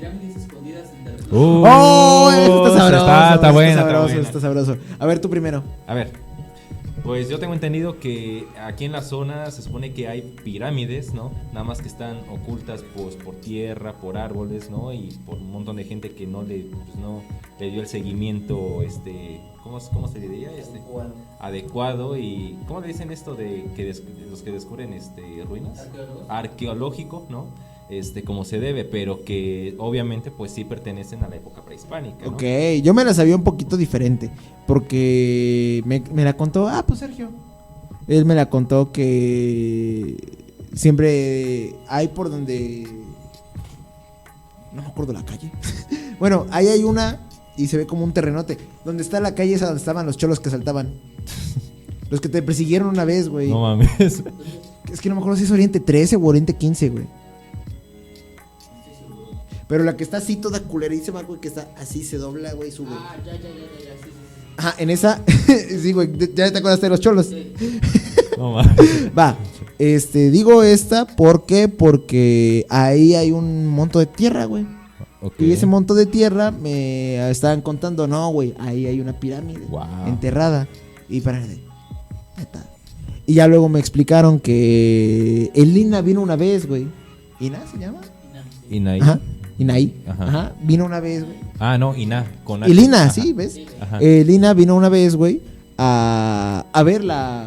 [0.00, 1.38] Los pirámides escondidas en territorio.
[1.40, 2.30] Uh, ¡Oh!
[2.32, 2.96] Está sabroso.
[3.04, 4.76] está, está buena, está sabroso, está sabroso.
[4.98, 5.62] A ver, tú primero.
[5.86, 6.10] A ver,
[7.04, 11.32] pues yo tengo entendido que aquí en la zona se supone que hay pirámides, ¿no?
[11.52, 14.92] Nada más que están ocultas pues, por tierra, por árboles, ¿no?
[14.92, 17.22] Y por un montón de gente que no le, pues, no
[17.58, 20.50] le dio el seguimiento, este, ¿cómo, cómo se diría?
[20.52, 20.80] Este,
[21.40, 25.78] adecuado y ¿cómo le dicen esto de que des- de los que descubren este ruinas?
[25.80, 26.24] Arqueólogos.
[26.28, 27.46] Arqueológico, ¿no?
[27.90, 32.32] Este, como se debe, pero que obviamente pues sí pertenecen a la época prehispánica, ¿no?
[32.32, 32.42] Ok,
[32.82, 34.30] yo me la sabía un poquito diferente.
[34.66, 37.30] Porque me, me la contó, ah, pues Sergio.
[38.06, 40.16] Él me la contó que
[40.74, 42.86] siempre hay por donde.
[44.72, 45.50] No me acuerdo la calle.
[46.20, 47.20] bueno, ahí hay una
[47.56, 48.58] y se ve como un terrenote.
[48.84, 50.94] Donde está la calle esa donde estaban los cholos que saltaban.
[52.10, 53.48] los que te persiguieron una vez, güey.
[53.48, 54.22] No mames.
[54.92, 57.06] Es que no me acuerdo si es Oriente 13 o Oriente 15, güey.
[59.70, 62.88] Pero la que está así toda culerísima, güey, que está así, se dobla, güey, sube.
[62.90, 64.10] Ah, ya, ya, ya, ya, ya, sí, sí.
[64.56, 65.22] Ajá, en esa.
[65.80, 67.26] sí, güey, ya te acordaste de los cholos.
[67.26, 67.52] Sí.
[68.36, 68.76] No mames.
[69.16, 69.36] Va.
[69.78, 71.68] Este, digo esta, ¿por qué?
[71.68, 74.66] Porque ahí hay un monto de tierra, güey.
[75.20, 75.34] Ok.
[75.40, 80.06] Y ese monto de tierra me estaban contando, no, güey, ahí hay una pirámide Wow.
[80.06, 80.66] enterrada.
[81.10, 81.44] Y para.
[83.26, 86.88] Y ya luego me explicaron que el Ina vino una vez, güey.
[87.40, 88.00] ¿Ina se llama?
[88.70, 89.00] Inaí.
[89.00, 89.20] Ajá.
[89.60, 90.02] Inaí.
[90.08, 90.24] Ajá.
[90.24, 90.52] Ajá.
[90.62, 91.36] Vino una vez, güey.
[91.58, 92.26] Ah, no, Iná.
[92.44, 92.74] Con Y.
[92.74, 93.10] Lina, Ajá.
[93.12, 93.60] sí, ¿ves?
[94.00, 95.42] Eh, Lina vino una vez, güey,
[95.78, 97.46] a, a ver la.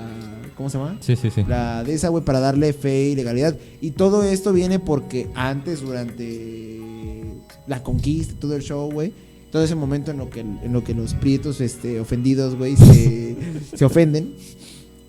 [0.55, 0.97] ¿Cómo se llama?
[1.01, 1.43] Sí, sí, sí.
[1.47, 3.55] La de esa, güey, para darle fe y legalidad.
[3.82, 7.34] Y todo esto viene porque antes, durante
[7.68, 9.11] la conquista, todo el show, güey.
[9.51, 13.36] Todo ese momento en lo que, en lo que los prietos este, ofendidos, güey, se,
[13.76, 14.34] se ofenden.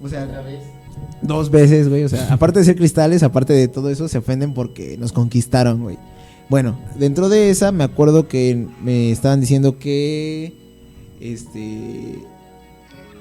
[0.03, 0.61] O Otra sea, vez.
[1.23, 2.05] dos veces, güey.
[2.05, 5.83] O sea, aparte de ser cristales, aparte de todo eso, se ofenden porque nos conquistaron,
[5.83, 5.99] güey.
[6.49, 10.53] Bueno, dentro de esa me acuerdo que me estaban diciendo que
[11.21, 12.19] este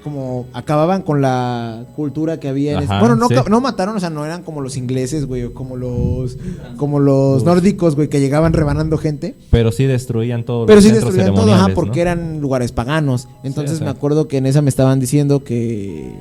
[0.02, 3.34] como acababan con la cultura que había en ese- Ajá, bueno no, sí.
[3.48, 6.36] no mataron o sea no eran como los ingleses güey o como los
[6.76, 10.66] como los nórdicos güey que llegaban rebanando gente Pero sí destruían todo.
[10.66, 14.60] pero sí destruían todo ajá porque eran lugares paganos entonces me acuerdo que en esa
[14.60, 16.12] me estaban diciendo que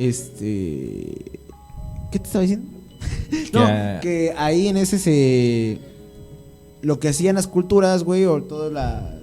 [0.00, 1.38] este
[2.10, 2.66] qué te estaba diciendo
[3.52, 5.78] no Que- que ahí en ese se
[6.82, 9.14] lo que hacían las culturas, güey, o toda la,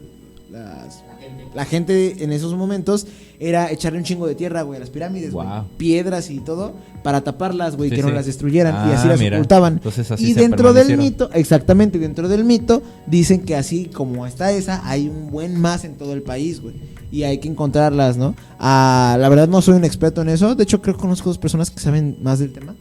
[0.51, 1.43] las- La gente.
[1.55, 3.05] la gente en esos momentos
[3.39, 5.47] era echarle un chingo de tierra, güey, a las pirámides, güey.
[5.77, 8.89] Piedras y todo, para taparlas, güey, Sí, que no las destruyeran.
[8.89, 9.37] y así Ah, las mira.
[9.37, 9.73] ocultaban.
[9.73, 14.51] Entonces así y dentro del mito, exactamente, dentro del mito, dicen que así como está
[14.51, 16.75] esa, hay un buen más en todo el país, güey.
[17.11, 18.35] Y hay que encontrarlas, ¿no?
[18.59, 20.55] Ah, la verdad no soy un experto en eso.
[20.55, 22.75] De hecho, creo que conozco dos personas que saben más del tema.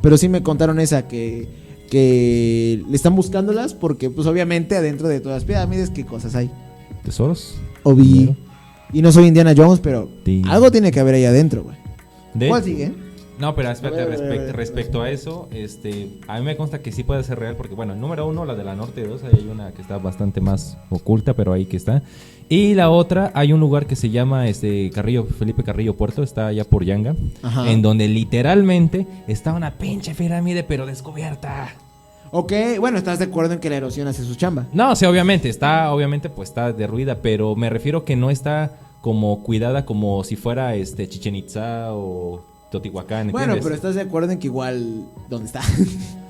[0.00, 1.48] Pero sí me contaron esa, que,
[1.90, 6.50] que le están buscándolas porque, pues obviamente, adentro de todas las pirámides, ¿qué cosas hay?
[7.04, 7.54] ¿Tesoros?
[7.82, 8.02] Obi.
[8.04, 8.36] Dinero.
[8.92, 10.42] Y no soy Indiana Jones, pero Sí.
[10.48, 11.76] algo tiene que haber ahí adentro, güey.
[12.48, 12.92] ¿Cuál sigue?
[13.38, 17.22] No, pero espérate, respect- respecto a eso, este, a mí me consta que sí puede
[17.22, 19.98] ser real, porque bueno, número uno, la de la Norte 2, hay una que está
[19.98, 22.02] bastante más oculta, pero ahí que está.
[22.48, 26.46] Y la otra, hay un lugar que se llama este Carrillo, Felipe Carrillo Puerto, está
[26.46, 27.70] allá por Yanga, Ajá.
[27.70, 31.74] en donde literalmente está una pinche pirámide, pero descubierta.
[32.30, 34.66] Ok, bueno, ¿estás de acuerdo en que la erosión hace su chamba?
[34.72, 39.42] No, sí, obviamente, está, obviamente, pues está derruida, pero me refiero que no está como
[39.42, 43.30] cuidada como si fuera este Chichen Itza o Teotihuacán.
[43.30, 43.64] Bueno, ¿entiendes?
[43.64, 45.62] pero estás de acuerdo en que igual, ¿dónde está?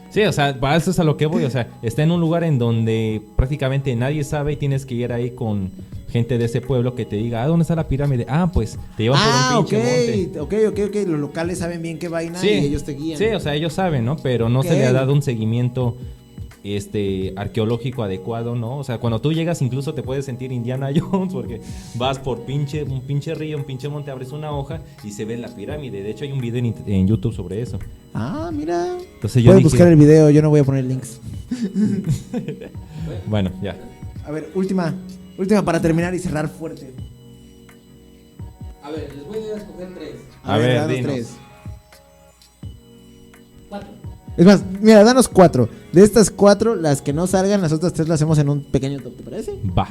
[0.08, 1.44] Sí, o sea, para eso es a lo que voy.
[1.44, 5.12] O sea, está en un lugar en donde prácticamente nadie sabe y tienes que ir
[5.12, 5.70] ahí con
[6.08, 8.24] gente de ese pueblo que te diga, ah, ¿dónde está la pirámide?
[8.26, 10.40] Ah, pues te llevan ah, por un ok, pinche monte.
[10.40, 11.08] ok, ok, ok.
[11.08, 13.18] Los locales saben bien qué vaina Sí, y ellos te guían.
[13.18, 14.16] sí, o sea, ellos saben, ¿no?
[14.16, 15.98] Pero no se le ha dado un seguimiento
[16.74, 18.78] este arqueológico adecuado, ¿no?
[18.78, 21.60] O sea, cuando tú llegas incluso te puedes sentir Indiana Jones porque
[21.94, 25.36] vas por pinche un pinche río, un pinche monte, abres una hoja y se ve
[25.36, 26.02] la pirámide.
[26.02, 27.78] De hecho, hay un video en, YouTube sobre eso.
[28.14, 28.96] Ah, mira.
[29.14, 31.20] Entonces yo Pueden dije, buscar el video, yo no voy a poner links.
[33.26, 33.76] bueno, ya.
[34.24, 34.94] A ver, última.
[35.38, 36.94] Última para terminar y cerrar fuerte.
[38.82, 40.14] A ver, les voy a escoger tres.
[40.42, 41.12] A ver, dinos.
[41.12, 41.36] tres.
[44.36, 45.68] Es más, mira, danos cuatro.
[45.92, 49.00] De estas cuatro, las que no salgan, las otras tres las hacemos en un pequeño
[49.00, 49.52] top, ¿te parece?
[49.76, 49.88] Va.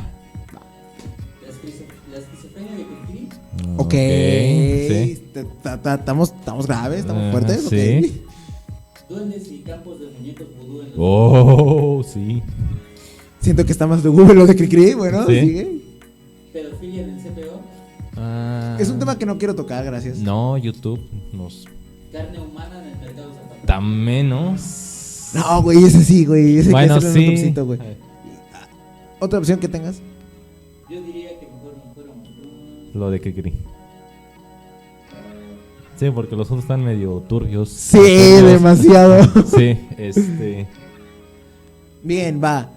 [3.77, 3.91] Ok.
[3.91, 5.23] sí.
[5.33, 7.65] Te- ta- ta- Estamos estamos graves, estamos fuertes.
[7.65, 7.69] ok.
[7.71, 8.21] sí.
[9.09, 12.41] Duendes y campos de muñecos vudú en los Oh, sí.
[13.39, 14.93] Siento que está más de Google lo de Cricri.
[14.95, 15.39] Bueno, Sí.
[15.39, 15.81] sigue.
[16.53, 17.61] Pedofilia en el CPO.
[18.17, 20.17] Ah, Es un tema que no quiero tocar, gracias.
[20.19, 20.99] No, YouTube
[21.33, 21.65] nos
[22.11, 22.54] Carne humana
[23.65, 25.29] da menos.
[25.33, 26.57] No, güey, ese sí, güey.
[26.59, 27.25] Ese bueno, que sí.
[27.25, 27.79] topcito, güey.
[29.19, 29.97] Otra opción que tengas.
[30.89, 32.27] Yo diría que mejor fuéramos.
[32.29, 33.53] mm, Lo de Kikri.
[35.97, 37.69] Sí, porque los otros están medio turbios.
[37.69, 38.43] Sí, Turbios.
[38.43, 39.23] demasiado.
[39.55, 40.67] Sí, este.
[42.03, 42.69] Bien, va.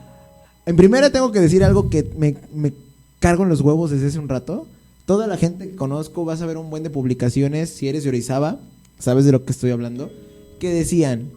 [0.66, 2.72] En primera tengo que decir algo que me, me
[3.18, 4.66] cargo en los huevos desde hace un rato.
[5.06, 8.10] Toda la gente que conozco, vas a ver un buen de publicaciones, si eres de
[8.10, 8.58] Orizaba,
[8.98, 10.10] sabes de lo que estoy hablando,
[10.58, 11.30] que decían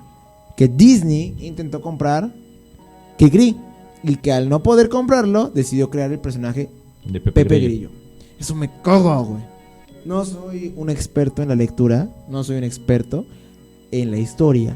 [0.58, 2.34] que Disney intentó comprar
[3.18, 3.56] Kikri
[4.04, 6.70] y que al no poder comprarlo, decidió crear el personaje
[7.06, 7.90] De Pepe, Pepe Grillo.
[7.90, 7.90] Grillo.
[8.40, 9.44] Eso me cago, güey.
[10.06, 13.26] No soy un experto en la lectura, no soy un experto
[13.92, 14.76] en la historia,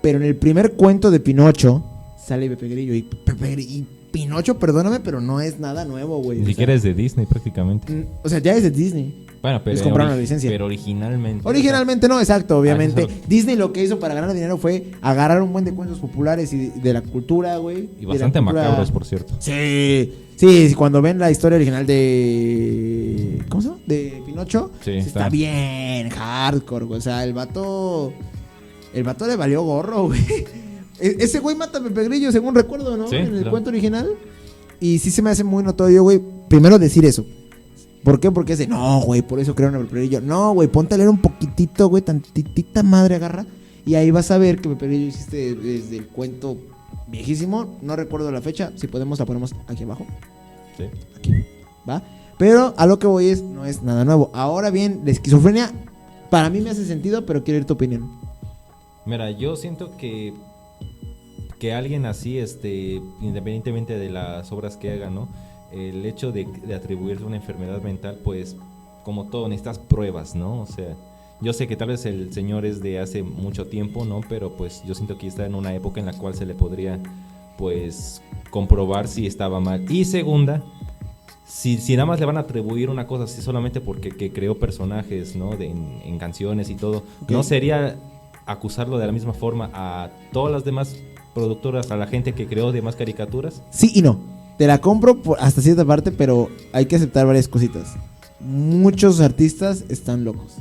[0.00, 1.82] pero en el primer cuento de Pinocho
[2.24, 6.38] sale Pepe Grillo y Pepe Grillo, y Pinocho, perdóname, pero no es nada nuevo, güey.
[6.40, 8.06] Ni siquiera es de Disney prácticamente.
[8.22, 9.21] O sea, ya es de Disney.
[9.42, 9.74] Bueno, pero.
[9.74, 10.48] Les compraron la licencia.
[10.48, 11.42] Pero originalmente.
[11.46, 13.08] Originalmente no, exacto, obviamente.
[13.10, 16.52] Ah, Disney lo que hizo para ganar dinero fue agarrar un buen de cuentos populares
[16.52, 17.88] y de, de la cultura, güey.
[18.00, 19.34] Y bastante cultura- macabros, por cierto.
[19.40, 23.42] Sí, sí, sí, cuando ven la historia original de.
[23.48, 23.80] ¿Cómo se llama?
[23.86, 24.70] De Pinocho.
[24.84, 25.08] Sí, está.
[25.08, 25.28] está.
[25.28, 26.98] bien hardcore, güey.
[26.98, 28.12] O sea, el vato.
[28.94, 30.20] El vato le valió gorro, güey.
[31.00, 33.08] E- Ese güey mata a Pepe Grillo, según recuerdo, ¿no?
[33.08, 33.50] Sí, en el claro.
[33.50, 34.08] cuento original.
[34.80, 36.20] Y sí se me hace muy notorio, güey.
[36.48, 37.24] Primero decir eso.
[38.02, 38.30] ¿Por qué?
[38.30, 40.20] Porque es de, no, güey, por eso crearon a Pepe Grillo.
[40.20, 43.46] No, güey, ponte a leer un poquitito, güey, tantitita madre agarra.
[43.86, 46.56] Y ahí vas a ver que Pepe Grillo hiciste desde el cuento
[47.08, 47.78] viejísimo.
[47.82, 48.72] No recuerdo la fecha.
[48.76, 50.06] Si podemos, la ponemos aquí abajo.
[50.76, 50.84] Sí.
[51.16, 51.44] Aquí.
[51.88, 52.02] ¿Va?
[52.38, 54.30] Pero a lo que voy es, no es nada nuevo.
[54.34, 55.70] Ahora bien, la esquizofrenia,
[56.30, 58.10] para mí me hace sentido, pero quiero ir tu opinión.
[59.06, 60.32] Mira, yo siento que
[61.62, 65.28] que alguien así, este, independientemente de las obras que haga, ¿no?
[65.72, 68.56] El hecho de, de atribuirse una enfermedad mental, pues,
[69.04, 70.60] como todo, necesitas pruebas, ¿no?
[70.60, 70.94] O sea,
[71.40, 74.20] yo sé que tal vez el señor es de hace mucho tiempo, ¿no?
[74.28, 77.00] Pero pues yo siento que está en una época en la cual se le podría,
[77.58, 79.90] pues, comprobar si estaba mal.
[79.90, 80.62] Y segunda,
[81.44, 84.58] si, si nada más le van a atribuir una cosa así solamente porque que creó
[84.58, 85.56] personajes, ¿no?
[85.56, 87.02] De, en, en canciones y todo.
[87.28, 87.96] ¿no sería
[88.46, 90.96] acusarlo de la misma forma a todas las demás
[91.34, 93.62] productoras, a la gente que creó demás caricaturas?
[93.70, 94.20] Sí y no.
[94.62, 97.96] Te la compro por- hasta cierta parte, pero hay que aceptar varias cositas.
[98.38, 100.52] Muchos artistas están locos.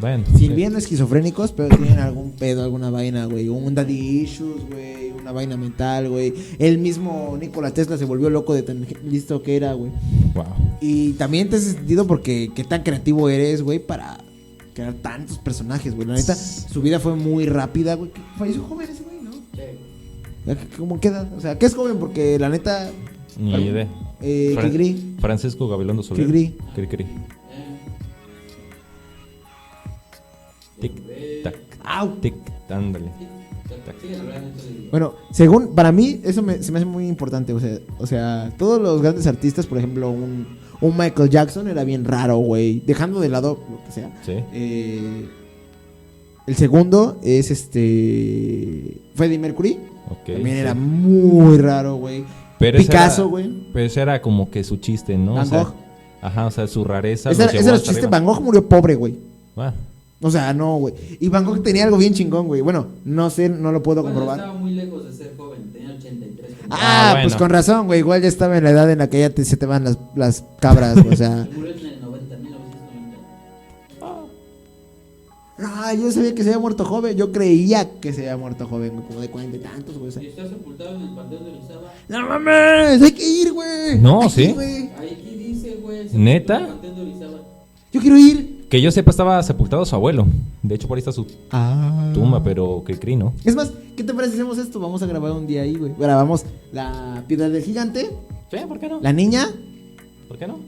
[0.00, 0.24] Bueno.
[0.38, 3.50] Sin bien esquizofrénicos, pero tienen algún pedo, alguna vaina, güey.
[3.50, 5.10] Un daddy issues, güey.
[5.12, 6.32] Una vaina mental, güey.
[6.58, 9.92] El mismo Nikola Tesla se volvió loco de tan listo que era, güey.
[10.34, 10.46] Wow.
[10.80, 14.24] Y también te hace sentido porque qué tan creativo eres, güey, para
[14.72, 16.08] crear tantos personajes, güey.
[16.08, 18.10] La neta, su vida fue muy rápida, güey.
[18.38, 19.13] Falleció joven ese güey, ¿no?
[20.78, 21.30] ¿Cómo queda?
[21.36, 21.98] O sea, ¿qué es joven?
[21.98, 22.90] Porque la neta.
[23.38, 23.88] Ni idea.
[24.20, 25.16] Eh, Fran-.
[25.20, 26.26] Francisco Gabilondo Soler.
[26.34, 26.52] Eh,
[30.80, 30.92] Tic,
[31.42, 31.56] tac.
[31.84, 32.08] Au.
[32.20, 32.34] Tic,
[32.68, 33.10] ándale.
[34.90, 37.52] Bueno, según, para mí, eso me- se me hace muy importante.
[37.52, 41.84] O sea, o sea, todos los grandes artistas, por ejemplo, un, un Michael Jackson era
[41.84, 42.80] bien raro, güey.
[42.80, 44.12] Dejando de lado lo que sea.
[44.24, 44.32] Sí.
[44.52, 45.28] Eh,
[46.46, 48.98] el segundo es este.
[49.14, 49.78] Freddie Mercury.
[50.08, 50.60] También sí.
[50.60, 52.24] era muy raro, güey.
[52.58, 53.50] Pero Picasso, güey.
[53.72, 55.34] Pero ese era como que su chiste, ¿no?
[55.34, 55.74] Van O sea, Gogh.
[56.22, 57.30] ajá, o sea, su rareza.
[57.30, 57.90] Ese ese era chiste.
[57.92, 58.08] arriba.
[58.10, 59.16] Van Gogh murió pobre, güey.
[59.56, 59.72] Ah,
[60.20, 60.94] O sea, no, güey.
[61.20, 62.60] Y Van Gogh tenía algo bien chingón, güey.
[62.60, 64.38] Bueno, no sé, no lo puedo Bueno, comprobar.
[64.40, 66.50] estaba muy lejos de ser joven, tenía 83.
[66.70, 67.24] Ah, Ah, bueno.
[67.28, 67.98] pues con razón, güey.
[67.98, 69.98] Igual ya estaba en la edad en la que ya te- se te van las,
[70.14, 71.46] las cabras, güey, o sea.
[75.56, 77.16] No, yo sabía que se había muerto joven.
[77.16, 80.10] Yo creía que se había muerto joven, güey, como de cuarenta y tantos, güey.
[80.20, 81.92] Y está sepultado en el Panteón de Orizaba.
[82.08, 83.98] No mames, hay que ir, güey.
[84.00, 84.48] No, sí.
[84.52, 84.90] güey.
[84.98, 86.08] Ahí aquí dice, güey.
[86.08, 86.56] sepultado ¿Neta?
[86.56, 87.38] en el Panteón de Orizaba.
[87.92, 88.54] Yo quiero ir.
[88.68, 90.26] que yo sepa, estaba sepultado su abuelo.
[90.64, 92.10] De hecho, por ahí está su Ah.
[92.12, 93.32] tumba, pero que cri, ¿no?
[93.44, 94.80] Es más, ¿qué te parece si hacemos esto?
[94.80, 95.92] Vamos a grabar un día ahí, güey.
[95.96, 98.10] Grabamos la piedra del gigante,
[98.50, 99.00] Sí, ¿por qué no?
[99.00, 99.48] la niña,
[100.26, 100.58] ¿Por qué no?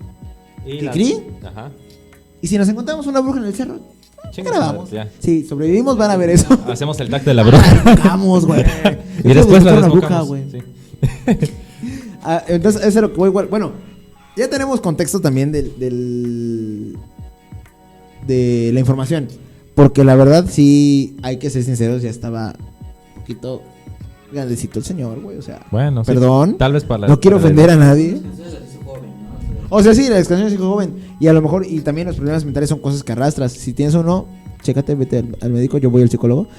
[0.64, 1.16] Y ¿Que la- cri?
[1.44, 1.72] Ajá.
[2.40, 3.80] y si nos encontramos una bruja en el cerro,
[4.36, 4.90] grabamos.
[5.20, 6.46] Sí, sobrevivimos, van a ver eso.
[6.70, 7.82] Hacemos el tacto de la bruja.
[8.04, 8.64] Vamos, güey.
[9.24, 10.26] y después la desbocamos.
[10.28, 10.42] güey.
[10.50, 10.58] Sí.
[12.22, 13.46] Ah, entonces, eso es lo que voy igual.
[13.46, 13.72] Bueno,
[14.36, 16.96] ya tenemos contexto también del, del-
[18.26, 19.28] de la información.
[19.74, 22.54] Porque la verdad, sí, hay que ser sinceros, ya estaba
[23.14, 23.62] un poquito
[24.32, 25.36] grandecito el señor, güey.
[25.38, 26.56] O sea, Bueno, sí, Perdón.
[26.58, 28.20] Tal vez para no quiero para la- ofender a nadie.
[29.68, 30.94] O sea, sí, la exclusión es joven.
[31.20, 33.52] Y a lo mejor, y también los problemas mentales son cosas que arrastras.
[33.52, 34.26] Si tienes uno,
[34.62, 36.46] chécate, vete al, al médico, yo voy al psicólogo.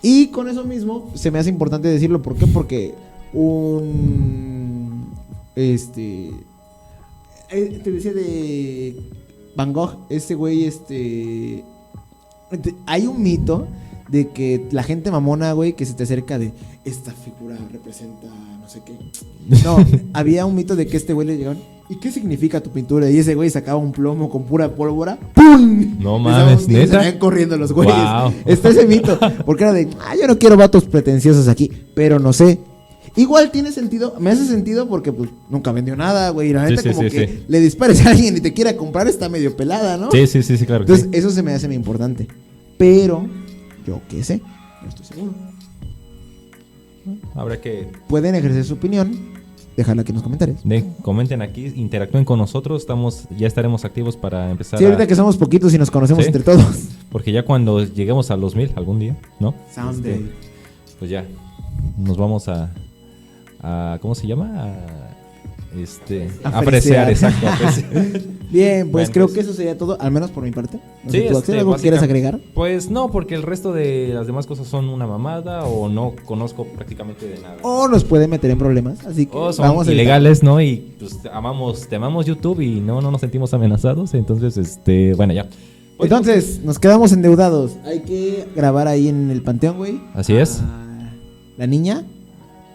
[0.00, 2.22] Y con eso mismo, se me hace importante decirlo.
[2.22, 2.46] ¿Por qué?
[2.46, 2.94] Porque
[3.32, 5.08] un.
[5.56, 6.30] Este.
[7.50, 8.96] eh, Te decía de.
[9.56, 11.64] Van Gogh, este güey, este.
[12.62, 13.66] te- Hay un mito
[14.08, 16.52] de que la gente mamona, güey, que se te acerca de
[16.84, 18.28] esta figura representa
[18.60, 18.98] no sé qué.
[19.64, 19.78] No,
[20.12, 21.62] había un mito de que este güey le llegaron.
[21.90, 23.10] ¿Y qué significa tu pintura?
[23.10, 25.18] Y ese güey sacaba un plomo con pura pólvora.
[25.32, 25.96] ¡Pum!
[25.98, 26.96] No mames, ¿neta?
[26.96, 27.94] salían corriendo los güeyes.
[27.94, 28.34] Wow.
[28.44, 29.18] Está ese mito.
[29.46, 31.70] Porque era de, ah, yo no quiero vatos pretenciosos aquí.
[31.94, 32.58] Pero no sé.
[33.16, 36.50] Igual tiene sentido, me hace sentido porque pues nunca vendió nada, güey.
[36.50, 39.08] Y la neta, sí, como sí, que le dispares a alguien y te quiera comprar
[39.08, 40.10] está medio pelada, ¿no?
[40.10, 40.82] Sí, sí, sí, sí, claro.
[40.82, 42.28] Entonces, eso se me hace muy importante.
[42.76, 43.26] Pero,
[43.88, 44.40] yo qué sé,
[44.82, 45.34] no estoy seguro.
[47.34, 49.16] Habrá que Pueden ejercer su opinión,
[49.76, 50.60] dejarla aquí en los comentarios.
[50.64, 52.82] de- comenten aquí, interactúen con nosotros.
[52.82, 54.78] Estamos, ya estaremos activos para empezar.
[54.78, 56.28] Sí, a- ahorita que somos poquitos y nos conocemos Sí.
[56.28, 56.88] entre todos.
[57.10, 59.54] Porque ya cuando lleguemos a los mil algún día, ¿no?
[59.74, 60.12] Someday.
[60.14, 60.30] Este,
[60.98, 61.24] pues ya
[61.96, 62.70] nos vamos a,
[63.62, 64.50] a ¿cómo se llama?
[64.54, 65.07] A,
[65.76, 66.54] este, Apreciar.
[66.54, 67.48] apreciar, exacto.
[67.48, 68.20] apreciar.
[68.50, 70.78] Bien, pues Bueno, creo pues- que eso sería todo, al menos por mi parte.
[71.04, 72.40] No Sí, sé, ¿tú, este, algo que quieras básica- agregar?
[72.54, 76.64] Pues no, porque el resto de las demás cosas son una mamada o no conozco
[76.64, 77.56] prácticamente de nada.
[77.62, 80.60] O nos puede meter en problemas, así que O son vamos a ilegales, ¿no?
[80.62, 84.14] Y pues amamos, te amamos YouTube y no, no nos sentimos amenazados.
[84.14, 85.46] Entonces, este, bueno, ya.
[85.98, 87.72] Pues, Entonces, nos quedamos endeudados.
[87.84, 90.00] Hay que grabar ahí en el panteón, güey.
[90.14, 90.60] Así es.
[90.60, 91.12] a
[91.58, 92.04] La niña,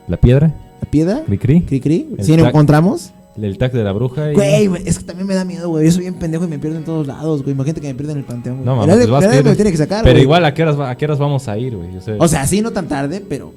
[0.07, 0.53] La piedra,
[0.85, 3.11] piedra, cri cri, cri Si lo encontramos.
[3.41, 4.35] el tag de la bruja y...
[4.35, 5.85] Güey, es que también me da miedo, güey.
[5.85, 7.53] Yo soy bien pendejo y me pierdo en todos lados, güey.
[7.53, 8.65] Imagínate que me pierdo en el panteón, güey.
[8.65, 10.23] No, área- pues vas ir- me tiene que sacar, Pero güey.
[10.23, 11.97] igual, ¿a qué, horas, ¿a qué horas vamos a ir, güey?
[11.97, 13.51] O sea, O sea, sí, no tan tarde, pero.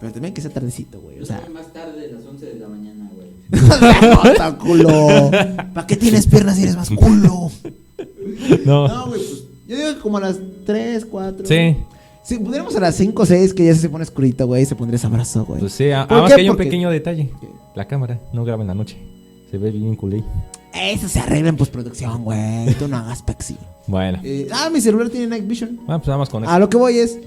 [0.00, 1.20] Pero también que sea tardecito, güey.
[1.20, 1.40] O sea.
[1.52, 3.28] Más tarde de las 11 de la mañana, güey.
[4.32, 5.30] ¡Puta culo!
[5.72, 7.50] ¿Para qué tienes piernas si eres más culo?
[8.66, 8.88] no.
[8.88, 9.44] No, güey, pues.
[9.66, 11.46] Yo digo que como a las 3, 4.
[11.46, 11.76] Sí,
[12.24, 14.98] Si pudiéramos a las 5 o 6, que ya se pone oscurito, güey, se pondría
[14.98, 15.60] sabroso, güey.
[15.60, 15.90] pues sí.
[15.90, 17.30] a- ¿Por Además que hay un Porque- pequeño detalle.
[17.74, 18.96] La cámara no graba en la noche.
[19.50, 20.24] Se ve bien culé.
[20.74, 22.74] Eso se arregla en postproducción, güey.
[22.78, 23.56] Tú no hagas pexi.
[23.86, 24.18] Bueno.
[24.24, 25.80] Eh, ah, mi celular tiene Night Vision.
[25.86, 26.58] Ah, pues vamos con A eso.
[26.58, 27.18] lo que voy es.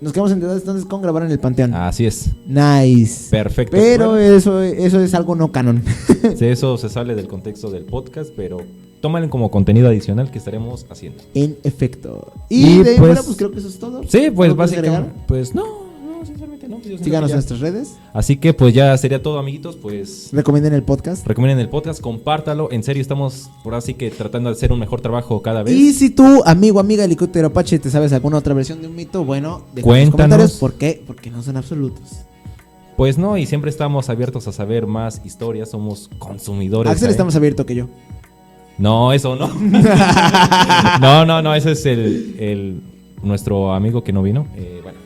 [0.00, 1.74] Nos quedamos enterados entonces con grabar en el panteón.
[1.74, 2.30] Así es.
[2.46, 3.30] Nice.
[3.30, 3.76] Perfecto.
[3.76, 4.36] Pero Bueno.
[4.36, 5.82] eso, eso es algo no canon.
[6.38, 8.58] Sí, eso se sale del contexto del podcast, pero
[9.00, 11.22] tómalo como contenido adicional que estaremos haciendo.
[11.34, 12.32] en efecto.
[12.48, 14.02] Y, Y de ahí pues- fuera, pues creo que eso es todo.
[14.04, 15.10] Sí, pues ¿Algo que básicamente.
[15.26, 16.80] Pues no, no, sinceramente no.
[16.82, 17.96] siento Síganos en nuestras redes.
[18.12, 19.76] Así que pues ya sería todo, amiguitos.
[19.76, 21.26] Pues Recomienden el podcast.
[21.26, 22.70] recomienden el podcast, compártalo.
[22.72, 25.74] En serio, estamos por así que tratando de hacer un mejor trabajo cada vez.
[25.74, 29.24] Y si tú, amigo, amiga helicóptero Apache, te sabes alguna otra versión de un mito,
[29.24, 30.12] bueno, en los Cuéntanos.
[30.12, 30.52] comentarios.
[30.54, 31.02] ¿Por qué?
[31.06, 32.10] Porque no son absolutos.
[32.96, 35.70] Pues no, y siempre estamos abiertos a saber más historias.
[35.70, 36.90] Somos consumidores.
[36.90, 37.88] Axel está más abierto que yo.
[38.78, 39.48] No, eso no.
[41.00, 42.80] no, no, no, ese es el, el-
[43.22, 44.46] nuestro amigo que no vino.
[44.56, 44.98] Eh, bueno,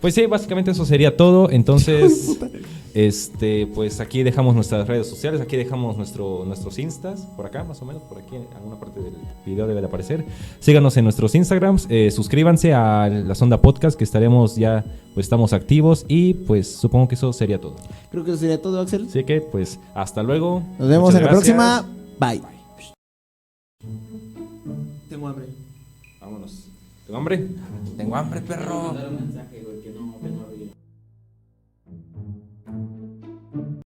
[0.00, 1.50] pues sí, básicamente eso sería todo.
[1.50, 2.38] Entonces,
[2.94, 7.80] este, pues aquí dejamos nuestras redes sociales, aquí dejamos nuestro, nuestros instas, por acá más
[7.82, 9.12] o menos, por aquí en alguna parte del
[9.44, 10.24] video debe de aparecer.
[10.60, 15.52] Síganos en nuestros Instagrams, eh, suscríbanse a la Sonda Podcast, que estaremos ya, pues estamos
[15.52, 17.76] activos y pues supongo que eso sería todo.
[18.10, 19.06] Creo que eso sería todo, Axel.
[19.08, 20.62] Así que, pues, hasta luego.
[20.78, 21.86] Nos vemos Muchas en la próxima.
[22.18, 22.57] Bye.
[25.18, 25.48] Tengo hambre.
[26.20, 26.68] Vámonos.
[27.04, 27.48] ¿Tengo hambre?
[27.96, 28.82] Tengo hambre, perro.
[28.92, 30.47] Mandar un mensaje, güey, que no, que no